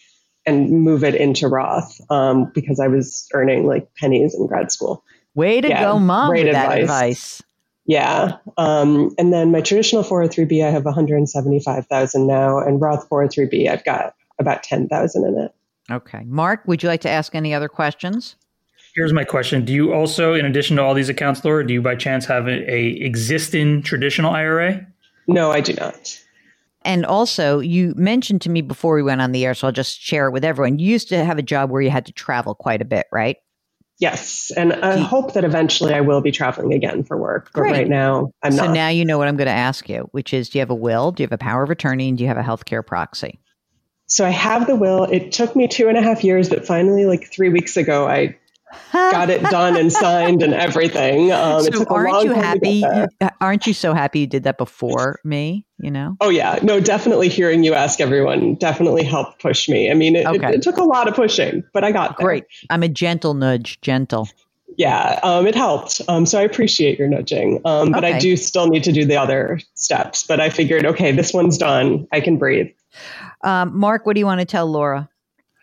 and 0.45 0.71
move 0.71 1.03
it 1.03 1.15
into 1.15 1.49
Roth 1.49 1.99
um, 2.11 2.53
because 2.55 2.79
I 2.79 2.89
was 2.89 3.27
earning 3.33 3.67
like 3.67 3.89
pennies 3.95 4.35
in 4.35 4.47
grad 4.47 4.71
school. 4.71 5.03
Way 5.35 5.63
to 5.63 5.69
yeah, 5.69 5.83
go, 5.83 5.99
mom, 5.99 6.31
with 6.31 6.47
advice. 6.47 6.69
that 6.69 6.81
advice. 6.81 7.43
Yeah. 7.87 8.37
Um, 8.59 9.15
and 9.19 9.33
then 9.33 9.51
my 9.51 9.63
traditional 9.63 10.03
403b, 10.03 10.63
I 10.65 10.71
have 10.71 10.85
175,000 10.85 12.27
now, 12.27 12.59
and 12.59 12.81
Roth 12.81 13.09
403b, 13.09 13.71
I've 13.71 13.85
got 13.85 14.15
about 14.39 14.63
10,000 14.63 15.25
in 15.25 15.39
it. 15.39 15.53
Okay. 15.91 16.23
Mark, 16.27 16.63
would 16.67 16.83
you 16.83 16.89
like 16.89 17.01
to 17.03 17.11
ask 17.11 17.35
any 17.35 17.55
other 17.55 17.69
questions? 17.69 18.37
Here's 18.95 19.13
my 19.13 19.25
question. 19.25 19.65
Do 19.65 19.73
you 19.73 19.93
also, 19.93 20.35
in 20.35 20.47
addition 20.47 20.77
to 20.77 20.83
all 20.83 20.95
these 20.95 21.09
accounts, 21.09 21.45
Laura, 21.45 21.67
do 21.67 21.75
you 21.75 21.83
by 21.83 21.97
chance 21.97 22.25
have 22.27 22.49
a, 22.49 22.73
a 22.73 22.89
existing 23.03 23.83
traditional 23.83 24.33
IRA? 24.33 24.87
No, 25.27 25.53
I 25.53 25.61
do 25.61 25.75
not. 25.75 26.19
And 26.83 27.05
also, 27.05 27.59
you 27.59 27.95
mentioned 27.97 28.41
to 28.43 28.51
me 28.51 28.63
before 28.63 28.95
we 28.95 29.03
went 29.03 29.21
on 29.21 29.33
the 29.33 29.45
air, 29.45 29.55
so 29.55 29.67
I'll 29.67 29.73
just 29.73 30.01
share 30.01 30.29
it 30.29 30.31
with 30.31 30.45
everyone. 30.45 30.79
You 30.79 30.89
used 30.89 31.09
to 31.09 31.25
have 31.25 31.37
a 31.37 31.43
job 31.43 31.71
where 31.71 31.83
you 31.83 31.91
had 31.91 32.07
to 32.07 32.13
travel 32.13 32.55
quite 32.55 32.81
a 32.81 32.85
bit, 32.85 33.07
right? 33.13 33.37
Yes, 33.99 34.53
and 34.57 34.73
I 34.75 34.99
hope 34.99 35.33
that 35.33 35.43
eventually 35.43 35.95
I 35.95 36.03
will 36.03 36.21
be 36.21 36.31
traveling 36.31 36.75
again 36.75 37.03
for 37.03 37.17
work. 37.17 37.51
But 37.55 37.63
Great. 37.63 37.73
right 37.73 37.89
now, 37.89 38.31
I'm 38.43 38.53
so 38.53 38.59
not. 38.59 38.67
So 38.67 38.73
now 38.73 38.89
you 38.89 39.05
know 39.05 39.17
what 39.19 39.27
I'm 39.27 39.37
going 39.37 39.47
to 39.47 39.53
ask 39.53 39.89
you, 39.89 40.09
which 40.13 40.35
is: 40.35 40.51
Do 40.51 40.59
you 40.59 40.61
have 40.61 40.71
a 40.71 40.75
will? 40.75 41.13
Do 41.13 41.23
you 41.23 41.25
have 41.25 41.33
a 41.33 41.39
power 41.39 41.63
of 41.63 41.71
attorney? 41.71 42.11
And 42.11 42.19
do 42.19 42.23
you 42.23 42.29
have 42.29 42.37
a 42.37 42.43
healthcare 42.43 42.87
proxy? 42.87 43.41
So 44.07 44.25
I 44.25 44.31
have 44.31 44.67
the 44.67 44.77
will. 44.77 45.05
It 45.05 45.33
took 45.33 45.57
me 45.57 45.69
two 45.69 45.89
and 45.89 45.99
a 45.99 46.03
half 46.03 46.23
years, 46.23 46.49
but 46.49 46.67
finally, 46.67 47.07
like 47.07 47.31
three 47.33 47.49
weeks 47.49 47.77
ago, 47.77 48.07
I 48.07 48.37
got 48.93 49.31
it 49.31 49.43
done 49.43 49.77
and 49.77 49.93
signed 49.93 50.43
and 50.43 50.55
everything. 50.55 51.33
Um, 51.33 51.63
so 51.63 51.85
aren't 51.89 52.25
you 52.25 52.33
happy? 52.33 52.85
Aren't 53.41 53.67
you 53.67 53.75
so 53.75 53.95
happy 53.95 54.21
you 54.21 54.27
did 54.27 54.45
that 54.45 54.59
before 54.59 55.19
me? 55.25 55.65
You 55.79 55.91
know? 55.91 56.17
Oh 56.21 56.29
yeah, 56.29 56.59
no, 56.63 56.81
definitely. 56.81 57.29
Hearing 57.29 57.65
you 57.65 57.75
ask 57.75 58.01
everyone 58.01 58.55
definitely 58.55 59.05
helped 59.05 59.43
push 59.43 59.69
me. 59.69 59.91
I 59.91 59.95
mean, 59.95 60.17
it, 60.17 60.27
okay. 60.27 60.49
it, 60.49 60.55
it 60.57 60.63
took 60.63 60.77
a 60.77 60.85
lot 60.85 61.09
of 61.09 61.15
pushing, 61.15 61.65
but 61.73 61.85
I 61.85 61.93
got 61.93 62.17
there. 62.17 62.27
Great. 62.27 62.45
I'm 62.71 62.83
a 62.83 62.89
gentle 62.89 63.35
nudge, 63.35 63.81
gentle. 63.81 64.29
Yeah, 64.77 65.21
um, 65.23 65.47
it 65.47 65.55
helped. 65.55 66.01
Um, 66.09 66.27
so 66.27 66.39
I 66.39 66.43
appreciate 66.43 66.99
your 66.99 67.09
nudging, 67.09 67.61
um, 67.65 67.93
but 67.93 68.05
okay. 68.05 68.15
I 68.15 68.19
do 68.19 68.37
still 68.37 68.69
need 68.69 68.85
to 68.85 68.93
do 68.93 69.05
the 69.05 69.17
other 69.17 69.59
steps. 69.75 70.25
But 70.25 70.41
I 70.41 70.51
figured, 70.51 70.85
okay, 70.85 71.13
this 71.13 71.33
one's 71.33 71.59
done. 71.59 72.07
I 72.13 72.21
can 72.21 72.37
breathe. 72.37 72.69
Um, 73.43 73.77
Mark, 73.77 74.07
what 74.07 74.15
do 74.15 74.21
you 74.21 74.27
want 74.27 74.41
to 74.41 74.47
tell 74.47 74.67
Laura? 74.67 75.09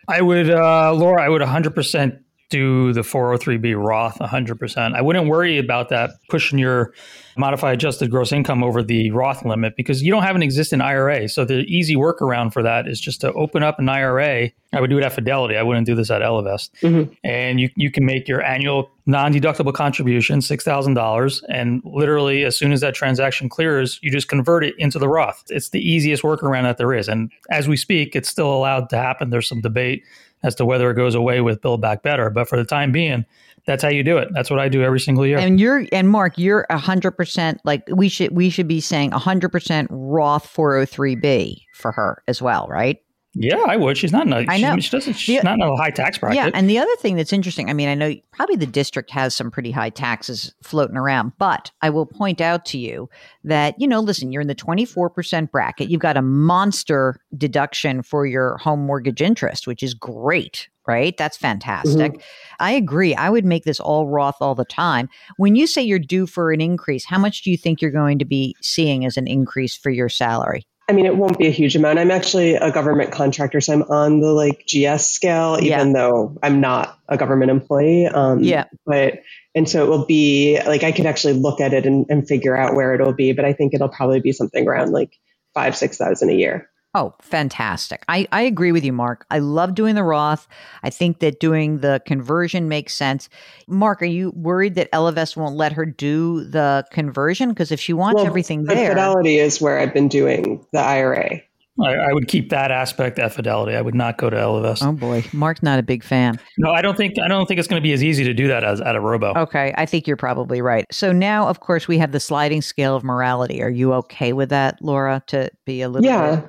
I 0.08 0.20
would, 0.20 0.50
uh, 0.50 0.92
Laura, 0.94 1.22
I 1.22 1.28
would 1.28 1.42
100% 1.42 2.18
do 2.50 2.92
the 2.92 3.00
403b 3.00 3.74
Roth 3.76 4.18
100%. 4.18 4.94
I 4.94 5.00
wouldn't 5.00 5.28
worry 5.28 5.58
about 5.58 5.88
that 5.88 6.10
pushing 6.28 6.58
your 6.58 6.92
modified 7.36 7.74
adjusted 7.74 8.10
gross 8.10 8.32
income 8.32 8.62
over 8.62 8.82
the 8.82 9.10
Roth 9.10 9.44
limit 9.44 9.74
because 9.76 10.02
you 10.02 10.12
don't 10.12 10.22
have 10.22 10.36
an 10.36 10.42
existing 10.42 10.80
IRA. 10.80 11.28
So 11.28 11.44
the 11.44 11.64
easy 11.64 11.96
workaround 11.96 12.52
for 12.52 12.62
that 12.62 12.86
is 12.86 13.00
just 13.00 13.20
to 13.22 13.32
open 13.32 13.62
up 13.62 13.78
an 13.78 13.88
IRA. 13.88 14.50
I 14.72 14.80
would 14.80 14.90
do 14.90 14.98
it 14.98 15.04
at 15.04 15.12
Fidelity. 15.12 15.56
I 15.56 15.62
wouldn't 15.62 15.86
do 15.86 15.94
this 15.94 16.10
at 16.10 16.22
Ellevest. 16.22 16.70
Mm-hmm. 16.82 17.12
And 17.24 17.60
you, 17.60 17.70
you 17.76 17.90
can 17.90 18.04
make 18.04 18.28
your 18.28 18.42
annual 18.42 18.90
non-deductible 19.06 19.72
contribution, 19.72 20.40
$6,000. 20.40 21.42
And 21.48 21.82
literally 21.84 22.44
as 22.44 22.56
soon 22.56 22.72
as 22.72 22.80
that 22.80 22.94
transaction 22.94 23.48
clears, 23.48 23.98
you 24.02 24.10
just 24.10 24.28
convert 24.28 24.64
it 24.64 24.74
into 24.78 24.98
the 24.98 25.08
Roth. 25.08 25.44
It's 25.50 25.70
the 25.70 25.80
easiest 25.80 26.22
workaround 26.22 26.62
that 26.62 26.78
there 26.78 26.94
is. 26.94 27.08
And 27.08 27.30
as 27.50 27.68
we 27.68 27.76
speak, 27.76 28.16
it's 28.16 28.28
still 28.28 28.52
allowed 28.52 28.88
to 28.90 28.96
happen. 28.96 29.30
There's 29.30 29.48
some 29.48 29.60
debate 29.60 30.02
as 30.42 30.54
to 30.56 30.64
whether 30.64 30.90
it 30.90 30.94
goes 30.94 31.14
away 31.14 31.40
with 31.40 31.60
Build 31.60 31.80
Back 31.80 32.02
Better. 32.02 32.30
But 32.30 32.48
for 32.48 32.56
the 32.56 32.64
time 32.64 32.92
being, 32.92 33.24
that's 33.66 33.82
how 33.82 33.88
you 33.88 34.02
do 34.02 34.18
it. 34.18 34.28
That's 34.32 34.50
what 34.50 34.58
I 34.58 34.68
do 34.68 34.82
every 34.82 35.00
single 35.00 35.26
year. 35.26 35.38
And 35.38 35.58
you're 35.58 35.86
and 35.90 36.08
Mark, 36.08 36.36
you're 36.36 36.66
hundred 36.70 37.12
percent 37.12 37.60
like 37.64 37.82
we 37.90 38.08
should 38.08 38.30
we 38.32 38.50
should 38.50 38.68
be 38.68 38.80
saying 38.80 39.12
hundred 39.12 39.50
percent 39.50 39.88
Roth 39.90 40.46
403b 40.54 41.62
for 41.72 41.92
her 41.92 42.22
as 42.28 42.42
well, 42.42 42.66
right? 42.68 43.00
Yeah, 43.34 43.62
I 43.66 43.76
would. 43.76 43.98
She's 43.98 44.12
not 44.12 44.26
in 44.26 44.32
a, 44.32 44.44
I 44.48 44.58
know. 44.58 44.76
She, 44.76 44.82
she 44.82 44.90
doesn't, 44.90 45.12
she's 45.14 45.40
the, 45.40 45.44
not 45.44 45.54
in 45.54 45.62
a 45.62 45.76
high 45.76 45.90
tax 45.90 46.18
bracket. 46.18 46.36
Yeah, 46.36 46.50
and 46.54 46.70
the 46.70 46.78
other 46.78 46.94
thing 46.96 47.16
that's 47.16 47.32
interesting, 47.32 47.68
I 47.68 47.72
mean, 47.72 47.88
I 47.88 47.94
know 47.94 48.14
probably 48.32 48.56
the 48.56 48.66
district 48.66 49.10
has 49.10 49.34
some 49.34 49.50
pretty 49.50 49.72
high 49.72 49.90
taxes 49.90 50.54
floating 50.62 50.96
around, 50.96 51.32
but 51.38 51.70
I 51.82 51.90
will 51.90 52.06
point 52.06 52.40
out 52.40 52.64
to 52.66 52.78
you 52.78 53.08
that, 53.42 53.74
you 53.78 53.88
know, 53.88 54.00
listen, 54.00 54.30
you're 54.30 54.42
in 54.42 54.48
the 54.48 54.54
24% 54.54 55.50
bracket. 55.50 55.90
You've 55.90 56.00
got 56.00 56.16
a 56.16 56.22
monster 56.22 57.20
deduction 57.36 58.02
for 58.02 58.24
your 58.24 58.56
home 58.58 58.86
mortgage 58.86 59.20
interest, 59.20 59.66
which 59.66 59.82
is 59.82 59.94
great, 59.94 60.68
right? 60.86 61.16
That's 61.16 61.36
fantastic. 61.36 62.12
Mm-hmm. 62.12 62.54
I 62.60 62.72
agree. 62.72 63.16
I 63.16 63.30
would 63.30 63.44
make 63.44 63.64
this 63.64 63.80
all 63.80 64.06
Roth 64.06 64.36
all 64.40 64.54
the 64.54 64.64
time. 64.64 65.08
When 65.38 65.56
you 65.56 65.66
say 65.66 65.82
you're 65.82 65.98
due 65.98 66.26
for 66.26 66.52
an 66.52 66.60
increase, 66.60 67.04
how 67.04 67.18
much 67.18 67.42
do 67.42 67.50
you 67.50 67.56
think 67.56 67.82
you're 67.82 67.90
going 67.90 68.20
to 68.20 68.24
be 68.24 68.54
seeing 68.62 69.04
as 69.04 69.16
an 69.16 69.26
increase 69.26 69.76
for 69.76 69.90
your 69.90 70.08
salary? 70.08 70.66
I 70.86 70.92
mean, 70.92 71.06
it 71.06 71.16
won't 71.16 71.38
be 71.38 71.46
a 71.46 71.50
huge 71.50 71.76
amount. 71.76 71.98
I'm 71.98 72.10
actually 72.10 72.56
a 72.56 72.70
government 72.70 73.10
contractor, 73.10 73.60
so 73.60 73.72
I'm 73.72 73.82
on 73.84 74.20
the 74.20 74.32
like 74.32 74.66
GS 74.66 75.06
scale, 75.06 75.56
even 75.58 75.88
yeah. 75.88 75.92
though 75.92 76.36
I'm 76.42 76.60
not 76.60 76.98
a 77.08 77.16
government 77.16 77.50
employee. 77.50 78.06
Um, 78.06 78.40
yeah. 78.40 78.64
But, 78.84 79.22
and 79.54 79.68
so 79.68 79.84
it 79.84 79.88
will 79.88 80.04
be 80.04 80.60
like 80.66 80.82
I 80.82 80.92
could 80.92 81.06
actually 81.06 81.34
look 81.34 81.60
at 81.60 81.72
it 81.72 81.86
and, 81.86 82.04
and 82.10 82.28
figure 82.28 82.54
out 82.54 82.74
where 82.74 82.94
it'll 82.94 83.14
be, 83.14 83.32
but 83.32 83.46
I 83.46 83.54
think 83.54 83.72
it'll 83.72 83.88
probably 83.88 84.20
be 84.20 84.32
something 84.32 84.68
around 84.68 84.92
like 84.92 85.18
five, 85.54 85.74
6,000 85.74 86.28
a 86.28 86.34
year. 86.34 86.68
Oh, 86.94 87.14
fantastic. 87.20 88.04
I, 88.08 88.28
I 88.30 88.42
agree 88.42 88.70
with 88.70 88.84
you, 88.84 88.92
Mark. 88.92 89.26
I 89.30 89.40
love 89.40 89.74
doing 89.74 89.96
the 89.96 90.04
Roth. 90.04 90.46
I 90.84 90.90
think 90.90 91.18
that 91.18 91.40
doing 91.40 91.78
the 91.78 92.00
conversion 92.06 92.68
makes 92.68 92.94
sense. 92.94 93.28
Mark, 93.66 94.00
are 94.00 94.06
you 94.06 94.30
worried 94.36 94.76
that 94.76 94.92
Ellevest 94.92 95.36
won't 95.36 95.56
let 95.56 95.72
her 95.72 95.84
do 95.84 96.44
the 96.44 96.84
conversion? 96.92 97.48
Because 97.48 97.72
if 97.72 97.80
she 97.80 97.92
wants 97.92 98.18
well, 98.18 98.26
everything 98.26 98.64
there. 98.64 98.90
Fidelity 98.90 99.38
is 99.38 99.60
where 99.60 99.80
I've 99.80 99.92
been 99.92 100.08
doing 100.08 100.64
the 100.72 100.78
IRA. 100.78 101.42
I, 101.82 101.94
I, 101.94 102.12
would 102.12 102.28
keep 102.28 102.50
that 102.50 102.70
aspect 102.70 103.18
at 103.18 103.32
Fidelity. 103.32 103.74
I 103.74 103.80
would 103.80 103.96
not 103.96 104.16
go 104.16 104.30
to 104.30 104.36
Ellevest. 104.36 104.86
Oh 104.86 104.92
boy, 104.92 105.24
Mark's 105.32 105.62
not 105.62 105.80
a 105.80 105.82
big 105.82 106.04
fan. 106.04 106.38
No, 106.56 106.70
I 106.70 106.82
don't 106.82 106.96
think 106.96 107.18
I 107.18 107.26
don't 107.26 107.46
think 107.46 107.58
it's 107.58 107.66
going 107.66 107.82
to 107.82 107.84
be 107.84 107.92
as 107.92 108.04
easy 108.04 108.22
to 108.22 108.32
do 108.32 108.46
that 108.46 108.62
as 108.62 108.80
at 108.80 108.94
a 108.94 109.00
Robo. 109.00 109.34
Okay, 109.34 109.74
I 109.76 109.84
think 109.84 110.06
you're 110.06 110.16
probably 110.16 110.62
right. 110.62 110.86
So 110.92 111.10
now, 111.10 111.48
of 111.48 111.58
course, 111.58 111.88
we 111.88 111.98
have 111.98 112.12
the 112.12 112.20
sliding 112.20 112.62
scale 112.62 112.94
of 112.94 113.02
morality. 113.02 113.60
Are 113.60 113.70
you 113.70 113.92
okay 113.94 114.32
with 114.32 114.50
that, 114.50 114.80
Laura? 114.82 115.24
To 115.28 115.50
be 115.64 115.82
a 115.82 115.88
little 115.88 116.06
yeah. 116.06 116.42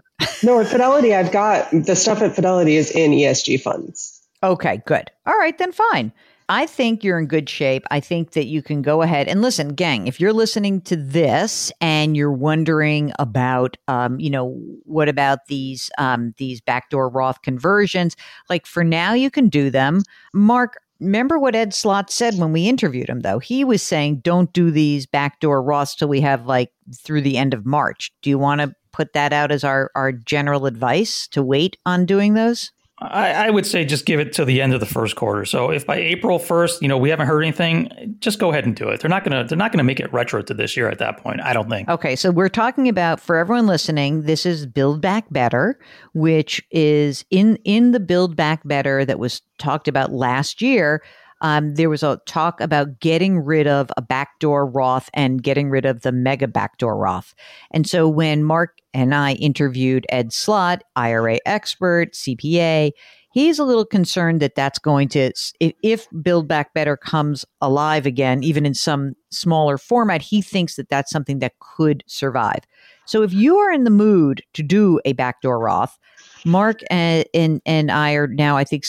No, 0.44 0.60
at 0.60 0.68
Fidelity, 0.68 1.14
I've 1.14 1.32
got 1.32 1.70
the 1.72 1.96
stuff 1.96 2.22
at 2.22 2.36
Fidelity 2.36 2.76
is 2.76 2.92
in 2.92 3.12
ESG 3.12 3.62
funds. 3.62 4.22
Okay, 4.44 4.82
good. 4.86 5.12
All 5.26 5.38
right, 5.38 5.58
then 5.58 5.72
fine. 5.72 6.12
I 6.48 6.68
think 6.68 7.04
you're 7.04 7.18
in 7.18 7.26
good 7.26 7.50
shape. 7.50 7.86
I 7.90 8.00
think 8.00 8.32
that 8.32 8.46
you 8.46 8.62
can 8.62 8.84
go 8.84 9.02
ahead 9.02 9.28
and 9.28 9.42
listen, 9.42 9.70
gang. 9.70 10.06
If 10.06 10.20
you're 10.20 10.34
listening 10.34 10.82
to 10.82 10.96
this 10.96 11.72
and 11.82 12.16
you're 12.16 12.32
wondering 12.32 13.12
about, 13.18 13.78
um, 13.88 14.20
you 14.20 14.30
know, 14.30 14.52
what 14.84 15.10
about 15.10 15.48
these 15.48 15.90
um, 15.98 16.36
these 16.38 16.62
backdoor 16.62 17.10
Roth 17.10 17.42
conversions? 17.42 18.16
Like 18.48 18.68
for 18.68 18.84
now, 18.84 19.14
you 19.14 19.32
can 19.32 19.50
do 19.50 19.72
them. 19.72 20.04
Mark, 20.34 20.78
remember 21.00 21.38
what 21.38 21.56
Ed 21.56 21.74
Slott 21.74 22.10
said 22.10 22.36
when 22.36 22.52
we 22.52 22.68
interviewed 22.68 23.10
him, 23.10 23.22
though? 23.22 23.40
He 23.40 23.64
was 23.64 23.82
saying, 23.82 24.18
don't 24.18 24.52
do 24.54 24.72
these 24.72 25.06
backdoor 25.06 25.64
Roths 25.64 25.96
till 25.96 26.08
we 26.08 26.22
have 26.22 26.46
like 26.46 26.72
through 26.96 27.22
the 27.22 27.38
end 27.38 27.54
of 27.54 27.66
March. 27.66 28.12
Do 28.22 28.30
you 28.30 28.38
want 28.38 28.62
to 28.62 28.74
put 28.92 29.14
that 29.14 29.34
out 29.34 29.52
as 29.52 29.64
our, 29.64 29.92
our 29.96 30.12
general 30.12 30.66
advice 30.66 31.28
to 31.30 31.44
wait 31.44 31.78
on 31.86 32.06
doing 32.06 32.34
those? 32.34 32.72
I, 33.00 33.48
I, 33.48 33.50
would 33.50 33.66
say 33.66 33.84
just 33.84 34.06
give 34.06 34.22
it 34.22 34.32
to 34.34 34.46
the 34.46 34.62
end 34.62 34.74
of 34.74 34.80
the 34.80 34.86
first 34.86 35.18
quarter. 35.18 35.44
So 35.44 35.70
if 35.70 35.86
by 35.86 35.98
April 35.98 36.40
first, 36.40 36.82
you 36.82 36.88
know, 36.88 36.98
we 36.98 37.10
haven't 37.10 37.28
heard 37.28 37.42
anything, 37.42 38.16
just 38.20 38.40
go 38.40 38.52
ahead 38.52 38.66
and 38.66 38.74
do 38.74 38.88
it. 38.88 39.02
They're 39.02 39.10
not 39.10 39.25
gonna 39.25 39.44
they're 39.44 39.58
not 39.58 39.74
gonna 39.74 39.84
make 39.84 40.00
it 40.00 40.12
retro 40.14 40.42
to 40.44 40.54
this 40.54 40.78
year 40.78 40.88
at 40.90 41.00
that 41.00 41.18
point. 41.18 41.42
I 41.42 41.52
don't 41.52 41.70
think. 41.70 41.90
Okay, 41.90 42.16
so 42.16 42.32
we're 42.32 42.48
talking 42.48 42.88
about 42.88 43.20
for 43.20 43.36
everyone 43.36 43.68
listening, 43.68 44.22
this 44.22 44.46
is 44.46 44.66
Build 44.66 45.02
Back 45.02 45.25
Better, 45.30 45.78
which 46.14 46.66
is 46.72 47.25
in 47.32 47.58
in 47.66 47.92
the 47.92 48.00
Build 48.00 48.38
Back 48.38 48.66
Better 48.66 49.04
that 49.04 49.20
was 49.20 49.42
talked 49.60 49.90
about 49.90 50.14
last 50.14 50.62
year. 50.62 51.04
Um, 51.46 51.75
there 51.75 51.92
was 51.92 52.02
a 52.02 52.20
talk 52.25 52.60
about 52.60 53.00
getting 53.00 53.38
rid 53.38 53.68
of 53.68 53.92
a 53.98 54.02
backdoor 54.02 54.66
Roth 54.66 55.12
and 55.14 55.44
getting 55.44 55.70
rid 55.70 55.86
of 55.86 56.02
the 56.02 56.12
mega 56.12 56.48
backdoor 56.48 56.98
Roth. 56.98 57.36
And 57.70 57.88
so 57.88 58.10
when 58.10 58.44
Mark 58.44 58.80
and 58.96 59.14
I 59.14 59.34
interviewed 59.34 60.08
Ed 60.10 60.34
Slott, 60.34 60.84
IRA 60.96 61.38
expert, 61.46 62.14
CPA, 62.14 62.94
he's 63.32 63.60
a 63.60 63.64
little 63.64 63.86
concerned 63.86 64.42
that 64.42 64.56
that's 64.56 64.80
going 64.80 65.08
to, 65.10 65.34
if 65.60 66.08
Build 66.24 66.48
Back 66.48 66.74
Better 66.74 66.98
comes 66.98 67.46
alive 67.62 68.08
again, 68.08 68.42
even 68.42 68.66
in 68.66 68.74
some 68.74 69.14
smaller 69.30 69.78
format, 69.78 70.24
he 70.24 70.42
thinks 70.42 70.78
that 70.78 70.90
that's 70.90 71.12
something 71.12 71.38
that 71.40 71.60
could 71.60 72.04
survive. 72.08 72.64
So 73.06 73.22
if 73.22 73.32
you 73.34 73.58
are 73.58 73.72
in 73.72 73.84
the 73.84 73.92
mood 73.92 74.42
to 74.54 74.64
do 74.64 75.00
a 75.06 75.14
backdoor 75.14 75.60
Roth, 75.60 76.00
Mark 76.46 76.82
and, 76.90 77.25
and, 77.34 77.62
and 77.66 77.92
I 77.92 78.14
are 78.14 78.28
now, 78.28 78.56
I 78.56 78.64
think, 78.64 78.86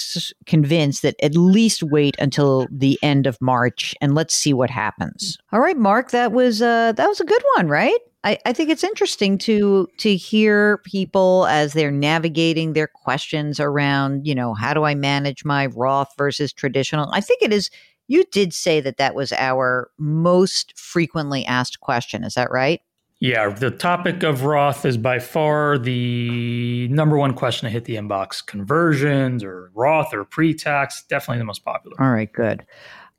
convinced 0.46 1.02
that 1.02 1.16
at 1.22 1.34
least 1.34 1.82
wait 1.82 2.16
until 2.18 2.66
the 2.70 2.98
end 3.02 3.26
of 3.26 3.40
March 3.40 3.94
and 4.00 4.14
let's 4.14 4.34
see 4.34 4.52
what 4.52 4.70
happens. 4.70 5.38
All 5.52 5.60
right, 5.60 5.76
Mark, 5.76 6.10
that 6.10 6.32
was 6.32 6.60
uh, 6.60 6.92
that 6.92 7.08
was 7.08 7.20
a 7.20 7.24
good 7.24 7.42
one, 7.56 7.68
right? 7.68 7.98
I, 8.24 8.38
I 8.44 8.52
think 8.52 8.70
it's 8.70 8.84
interesting 8.84 9.38
to 9.38 9.88
to 9.98 10.16
hear 10.16 10.78
people 10.78 11.46
as 11.46 11.72
they're 11.72 11.90
navigating 11.90 12.72
their 12.72 12.88
questions 12.88 13.60
around, 13.60 14.26
you 14.26 14.34
know, 14.34 14.52
how 14.52 14.74
do 14.74 14.82
I 14.82 14.94
manage 14.94 15.44
my 15.44 15.66
Roth 15.66 16.12
versus 16.18 16.52
traditional. 16.52 17.08
I 17.12 17.20
think 17.20 17.40
it 17.40 17.52
is. 17.52 17.70
You 18.08 18.24
did 18.30 18.54
say 18.54 18.80
that 18.80 18.98
that 18.98 19.16
was 19.16 19.32
our 19.32 19.90
most 19.98 20.78
frequently 20.78 21.44
asked 21.44 21.80
question. 21.80 22.22
Is 22.22 22.34
that 22.34 22.52
right? 22.52 22.80
Yeah, 23.18 23.48
the 23.48 23.70
topic 23.70 24.22
of 24.22 24.44
Roth 24.44 24.84
is 24.84 24.98
by 24.98 25.20
far 25.20 25.78
the 25.78 26.86
number 26.88 27.16
one 27.16 27.32
question 27.32 27.66
to 27.66 27.70
hit 27.70 27.86
the 27.86 27.96
inbox. 27.96 28.44
Conversions 28.44 29.42
or 29.42 29.70
Roth 29.74 30.12
or 30.12 30.24
pre 30.24 30.52
tax, 30.52 31.02
definitely 31.08 31.38
the 31.38 31.44
most 31.44 31.64
popular. 31.64 31.96
All 31.98 32.10
right, 32.10 32.30
good. 32.30 32.66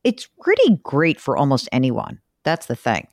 It's 0.03 0.27
pretty 0.39 0.79
great 0.83 1.19
for 1.19 1.35
almost 1.35 1.67
anyone. 1.71 2.19
That's 2.43 2.67
the 2.67 2.75
thing. 2.75 3.07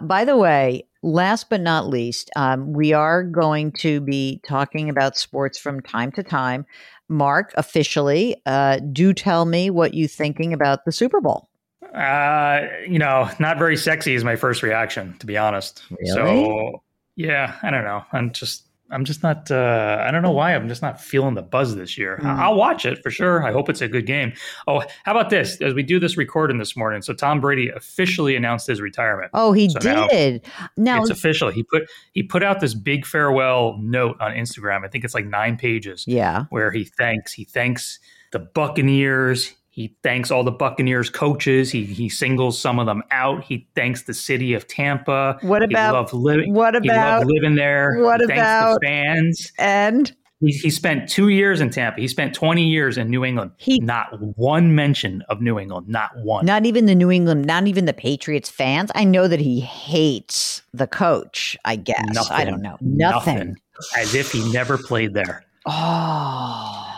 By 0.00 0.24
the 0.24 0.36
way, 0.36 0.84
last 1.02 1.50
but 1.50 1.60
not 1.60 1.88
least, 1.88 2.30
um, 2.36 2.72
we 2.72 2.92
are 2.92 3.24
going 3.24 3.72
to 3.72 4.00
be 4.00 4.40
talking 4.44 4.88
about 4.88 5.18
sports 5.18 5.58
from 5.58 5.80
time 5.80 6.12
to 6.12 6.22
time. 6.22 6.64
Mark, 7.08 7.52
officially, 7.56 8.40
uh, 8.46 8.78
do 8.92 9.12
tell 9.12 9.44
me 9.44 9.68
what 9.68 9.94
you're 9.94 10.08
thinking 10.08 10.52
about 10.52 10.84
the 10.84 10.92
Super 10.92 11.20
Bowl. 11.20 11.49
Uh, 11.94 12.66
you 12.86 12.98
know, 12.98 13.28
not 13.38 13.58
very 13.58 13.76
sexy 13.76 14.14
is 14.14 14.24
my 14.24 14.36
first 14.36 14.62
reaction, 14.62 15.16
to 15.18 15.26
be 15.26 15.36
honest. 15.36 15.82
Really? 15.90 16.12
So, 16.12 16.82
yeah, 17.16 17.56
I 17.62 17.70
don't 17.70 17.84
know. 17.84 18.04
I'm 18.12 18.30
just, 18.32 18.64
I'm 18.92 19.04
just 19.04 19.22
not. 19.22 19.50
Uh, 19.50 20.02
I 20.04 20.10
don't 20.10 20.22
know 20.22 20.32
why. 20.32 20.54
I'm 20.54 20.68
just 20.68 20.82
not 20.82 21.00
feeling 21.00 21.34
the 21.34 21.42
buzz 21.42 21.76
this 21.76 21.96
year. 21.96 22.18
Mm. 22.22 22.26
I'll 22.26 22.56
watch 22.56 22.84
it 22.84 23.02
for 23.02 23.10
sure. 23.10 23.44
I 23.44 23.52
hope 23.52 23.68
it's 23.68 23.80
a 23.80 23.88
good 23.88 24.06
game. 24.06 24.32
Oh, 24.66 24.82
how 25.04 25.12
about 25.12 25.30
this? 25.30 25.60
As 25.60 25.74
we 25.74 25.82
do 25.82 26.00
this 26.00 26.16
recording 26.16 26.58
this 26.58 26.76
morning, 26.76 27.02
so 27.02 27.12
Tom 27.12 27.40
Brady 27.40 27.68
officially 27.68 28.34
announced 28.34 28.66
his 28.66 28.80
retirement. 28.80 29.30
Oh, 29.32 29.52
he 29.52 29.68
so 29.68 29.78
did. 29.78 30.44
Now, 30.44 30.68
now 30.76 31.00
it's 31.02 31.10
official. 31.10 31.50
He 31.50 31.62
put 31.62 31.88
he 32.12 32.22
put 32.22 32.42
out 32.42 32.60
this 32.60 32.74
big 32.74 33.06
farewell 33.06 33.76
note 33.80 34.16
on 34.20 34.32
Instagram. 34.32 34.84
I 34.84 34.88
think 34.88 35.04
it's 35.04 35.14
like 35.14 35.26
nine 35.26 35.56
pages. 35.56 36.04
Yeah, 36.08 36.46
where 36.50 36.70
he 36.72 36.84
thanks 36.84 37.32
he 37.32 37.44
thanks 37.44 38.00
the 38.32 38.40
Buccaneers. 38.40 39.54
He 39.80 39.96
thanks 40.02 40.30
all 40.30 40.44
the 40.44 40.50
Buccaneers 40.50 41.08
coaches. 41.08 41.72
He 41.72 41.86
he 41.86 42.10
singles 42.10 42.58
some 42.58 42.78
of 42.78 42.84
them 42.84 43.02
out. 43.10 43.42
He 43.44 43.66
thanks 43.74 44.02
the 44.02 44.12
city 44.12 44.52
of 44.52 44.68
Tampa. 44.68 45.38
What 45.40 45.62
about 45.62 46.12
living? 46.12 46.52
What 46.52 46.76
about 46.76 47.24
living 47.24 47.54
there? 47.54 47.96
What 47.96 48.20
he 48.20 48.30
about 48.30 48.78
the 48.78 48.86
fans? 48.86 49.50
And 49.56 50.14
he, 50.40 50.52
he 50.52 50.68
spent 50.68 51.08
two 51.08 51.30
years 51.30 51.62
in 51.62 51.70
Tampa. 51.70 51.98
He 51.98 52.08
spent 52.08 52.34
twenty 52.34 52.68
years 52.68 52.98
in 52.98 53.08
New 53.08 53.24
England. 53.24 53.52
He 53.56 53.80
not 53.80 54.08
one 54.36 54.74
mention 54.74 55.22
of 55.30 55.40
New 55.40 55.58
England. 55.58 55.88
Not 55.88 56.10
one. 56.18 56.44
Not 56.44 56.66
even 56.66 56.84
the 56.84 56.94
New 56.94 57.10
England. 57.10 57.46
Not 57.46 57.66
even 57.66 57.86
the 57.86 57.94
Patriots 57.94 58.50
fans. 58.50 58.90
I 58.94 59.04
know 59.04 59.28
that 59.28 59.40
he 59.40 59.60
hates 59.60 60.60
the 60.74 60.88
coach. 60.88 61.56
I 61.64 61.76
guess 61.76 62.04
nothing, 62.12 62.36
I 62.36 62.44
don't 62.44 62.60
know. 62.60 62.76
Nothing. 62.82 63.34
nothing. 63.34 63.56
As 63.96 64.14
if 64.14 64.30
he 64.30 64.46
never 64.52 64.76
played 64.76 65.14
there. 65.14 65.42
Oh. 65.64 66.89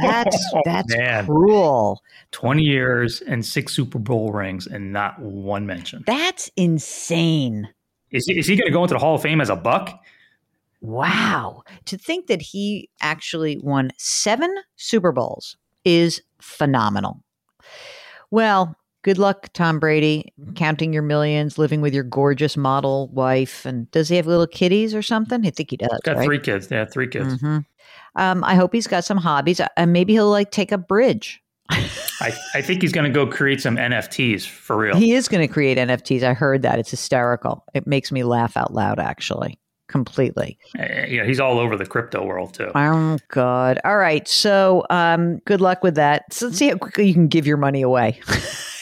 That's 0.00 0.36
oh, 0.54 0.60
that's 0.64 0.96
Man. 0.96 1.26
cruel. 1.26 2.02
20 2.32 2.62
years 2.62 3.20
and 3.22 3.44
six 3.44 3.72
Super 3.72 3.98
Bowl 3.98 4.32
rings 4.32 4.66
and 4.66 4.92
not 4.92 5.18
one 5.20 5.66
mention. 5.66 6.04
That's 6.06 6.50
insane. 6.56 7.68
Is 8.10 8.26
he, 8.26 8.38
is 8.38 8.46
he 8.46 8.56
going 8.56 8.66
to 8.66 8.72
go 8.72 8.82
into 8.82 8.94
the 8.94 9.00
Hall 9.00 9.14
of 9.14 9.22
Fame 9.22 9.40
as 9.40 9.50
a 9.50 9.56
buck? 9.56 10.00
Wow. 10.80 11.62
To 11.86 11.98
think 11.98 12.26
that 12.28 12.40
he 12.40 12.88
actually 13.00 13.58
won 13.58 13.90
seven 13.98 14.54
Super 14.76 15.12
Bowls 15.12 15.56
is 15.84 16.22
phenomenal. 16.40 17.22
Well, 18.30 18.76
good 19.02 19.18
luck, 19.18 19.48
Tom 19.52 19.78
Brady, 19.78 20.32
counting 20.54 20.92
your 20.92 21.02
millions, 21.02 21.58
living 21.58 21.80
with 21.80 21.94
your 21.94 22.04
gorgeous 22.04 22.56
model 22.56 23.08
wife. 23.08 23.64
And 23.66 23.90
does 23.90 24.08
he 24.08 24.16
have 24.16 24.26
little 24.26 24.46
kitties 24.46 24.94
or 24.94 25.02
something? 25.02 25.46
I 25.46 25.50
think 25.50 25.70
he 25.70 25.76
does. 25.76 25.90
He's 25.90 26.00
got 26.00 26.16
right? 26.16 26.24
three 26.24 26.40
kids. 26.40 26.68
Yeah, 26.70 26.86
three 26.86 27.08
kids. 27.08 27.34
Mm-hmm. 27.34 27.58
Um, 28.16 28.44
I 28.44 28.54
hope 28.54 28.72
he's 28.72 28.86
got 28.86 29.04
some 29.04 29.18
hobbies, 29.18 29.60
and 29.60 29.70
uh, 29.76 29.86
maybe 29.86 30.12
he'll 30.12 30.30
like 30.30 30.50
take 30.50 30.72
a 30.72 30.78
bridge. 30.78 31.42
I, 32.20 32.36
I 32.54 32.62
think 32.62 32.82
he's 32.82 32.92
going 32.92 33.10
to 33.10 33.10
go 33.10 33.26
create 33.26 33.60
some 33.60 33.76
NFTs 33.76 34.46
for 34.46 34.76
real. 34.76 34.96
He 34.96 35.12
is 35.12 35.28
going 35.28 35.46
to 35.46 35.52
create 35.52 35.78
NFTs. 35.78 36.22
I 36.22 36.34
heard 36.34 36.62
that. 36.62 36.78
It's 36.78 36.90
hysterical. 36.90 37.64
It 37.74 37.86
makes 37.86 38.12
me 38.12 38.24
laugh 38.24 38.56
out 38.56 38.74
loud, 38.74 38.98
actually, 38.98 39.58
completely. 39.88 40.58
Uh, 40.78 41.06
yeah, 41.06 41.24
he's 41.24 41.40
all 41.40 41.58
over 41.58 41.76
the 41.76 41.86
crypto 41.86 42.24
world, 42.24 42.54
too. 42.54 42.70
Oh, 42.74 43.18
God. 43.28 43.80
All 43.84 43.96
right. 43.96 44.26
So 44.28 44.84
um, 44.90 45.38
good 45.46 45.60
luck 45.60 45.82
with 45.82 45.94
that. 45.94 46.32
So 46.32 46.46
let's 46.46 46.58
see 46.58 46.68
how 46.68 46.76
quickly 46.76 47.06
you 47.06 47.14
can 47.14 47.28
give 47.28 47.46
your 47.46 47.56
money 47.56 47.82
away. 47.82 48.20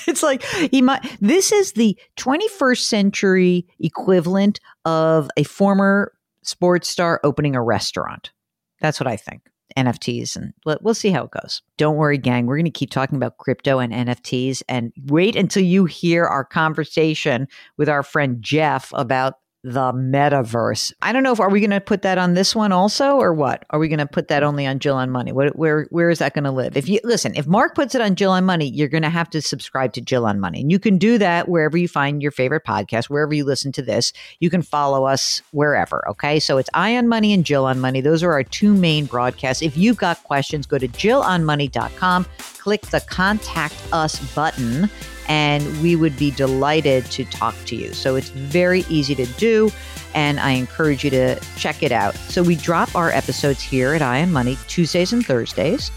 it's 0.08 0.22
like 0.22 0.42
he 0.42 0.82
might. 0.82 1.04
This 1.20 1.52
is 1.52 1.72
the 1.72 1.96
21st 2.16 2.80
century 2.80 3.66
equivalent 3.78 4.60
of 4.84 5.30
a 5.36 5.44
former 5.44 6.12
sports 6.42 6.88
star 6.88 7.20
opening 7.22 7.54
a 7.54 7.62
restaurant. 7.62 8.32
That's 8.80 9.00
what 9.00 9.06
I 9.06 9.16
think. 9.16 9.42
NFTs, 9.76 10.34
and 10.34 10.54
we'll 10.64 10.94
see 10.94 11.10
how 11.10 11.24
it 11.24 11.30
goes. 11.30 11.62
Don't 11.76 11.96
worry, 11.96 12.18
gang. 12.18 12.46
We're 12.46 12.56
going 12.56 12.64
to 12.64 12.70
keep 12.70 12.90
talking 12.90 13.16
about 13.16 13.36
crypto 13.38 13.78
and 13.78 13.92
NFTs 13.92 14.62
and 14.68 14.92
wait 15.06 15.36
until 15.36 15.62
you 15.62 15.84
hear 15.84 16.24
our 16.24 16.44
conversation 16.44 17.46
with 17.76 17.88
our 17.88 18.02
friend 18.02 18.38
Jeff 18.40 18.90
about 18.94 19.34
the 19.72 19.92
metaverse. 19.92 20.92
I 21.02 21.12
don't 21.12 21.22
know 21.22 21.32
if 21.32 21.40
are 21.40 21.50
we 21.50 21.60
going 21.60 21.70
to 21.70 21.80
put 21.80 22.02
that 22.02 22.16
on 22.16 22.34
this 22.34 22.54
one 22.54 22.72
also 22.72 23.16
or 23.16 23.34
what? 23.34 23.64
Are 23.70 23.78
we 23.78 23.88
going 23.88 23.98
to 23.98 24.06
put 24.06 24.28
that 24.28 24.42
only 24.42 24.66
on 24.66 24.78
Jill 24.78 24.96
on 24.96 25.10
Money? 25.10 25.32
What, 25.32 25.56
where 25.56 25.86
where 25.90 26.08
is 26.08 26.20
that 26.20 26.34
going 26.34 26.44
to 26.44 26.50
live? 26.50 26.76
If 26.76 26.88
you 26.88 27.00
listen, 27.04 27.34
if 27.36 27.46
Mark 27.46 27.74
puts 27.74 27.94
it 27.94 28.00
on 28.00 28.14
Jill 28.14 28.30
on 28.30 28.44
Money, 28.44 28.68
you're 28.68 28.88
going 28.88 29.02
to 29.02 29.10
have 29.10 29.28
to 29.30 29.42
subscribe 29.42 29.92
to 29.92 30.00
Jill 30.00 30.26
on 30.26 30.40
Money. 30.40 30.62
And 30.62 30.72
you 30.72 30.78
can 30.78 30.96
do 30.96 31.18
that 31.18 31.48
wherever 31.48 31.76
you 31.76 31.88
find 31.88 32.22
your 32.22 32.30
favorite 32.30 32.64
podcast, 32.64 33.06
wherever 33.06 33.34
you 33.34 33.44
listen 33.44 33.72
to 33.72 33.82
this. 33.82 34.12
You 34.40 34.48
can 34.48 34.62
follow 34.62 35.04
us 35.04 35.42
wherever, 35.52 36.08
okay? 36.08 36.40
So 36.40 36.56
it's 36.58 36.70
I 36.72 36.96
on 36.96 37.08
Money 37.08 37.32
and 37.32 37.44
Jill 37.44 37.66
on 37.66 37.78
Money. 37.80 38.00
Those 38.00 38.22
are 38.22 38.32
our 38.32 38.44
two 38.44 38.74
main 38.74 39.04
broadcasts. 39.04 39.62
If 39.62 39.76
you've 39.76 39.98
got 39.98 40.22
questions, 40.24 40.66
go 40.66 40.78
to 40.78 40.88
jillonmoney.com, 40.88 42.26
click 42.58 42.82
the 42.82 43.00
contact 43.00 43.76
us 43.92 44.18
button 44.34 44.88
and 45.28 45.64
we 45.82 45.94
would 45.96 46.16
be 46.16 46.30
delighted 46.30 47.04
to 47.06 47.24
talk 47.24 47.54
to 47.66 47.76
you. 47.76 47.92
So 47.92 48.16
it's 48.16 48.30
very 48.30 48.84
easy 48.88 49.14
to 49.14 49.26
do, 49.26 49.70
and 50.14 50.40
I 50.40 50.52
encourage 50.52 51.04
you 51.04 51.10
to 51.10 51.38
check 51.56 51.82
it 51.82 51.92
out. 51.92 52.14
So 52.14 52.42
we 52.42 52.56
drop 52.56 52.94
our 52.94 53.10
episodes 53.10 53.60
here 53.60 53.94
at 53.94 54.02
Eye 54.02 54.22
on 54.22 54.32
Money 54.32 54.56
Tuesdays 54.68 55.12
and 55.12 55.24
Thursdays. 55.24 55.90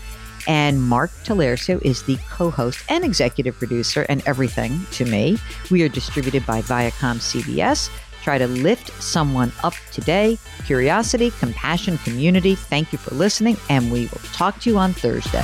And 0.48 0.82
Mark 0.82 1.12
Talercio 1.24 1.80
is 1.84 2.04
the 2.04 2.18
co 2.30 2.50
host 2.50 2.84
and 2.90 3.04
executive 3.04 3.56
producer 3.58 4.06
and 4.10 4.24
everything 4.26 4.86
to 4.94 5.06
me. 5.06 5.38
We 5.70 5.84
are 5.84 5.88
distributed 5.88 6.46
by 6.46 6.62
Viacom 6.64 7.18
CBS. 7.18 7.90
Try 8.24 8.38
to 8.38 8.48
lift 8.48 8.92
someone 9.02 9.52
up 9.64 9.74
today. 9.92 10.38
Curiosity, 10.66 11.32
compassion, 11.40 11.98
community. 12.00 12.56
Thank 12.56 12.92
you 12.92 12.98
for 12.98 13.16
listening, 13.16 13.58
and 13.70 13.92
we 13.92 14.02
will 14.02 14.22
talk 14.34 14.60
to 14.62 14.70
you 14.70 14.78
on 14.78 14.94
Thursday. 14.94 15.44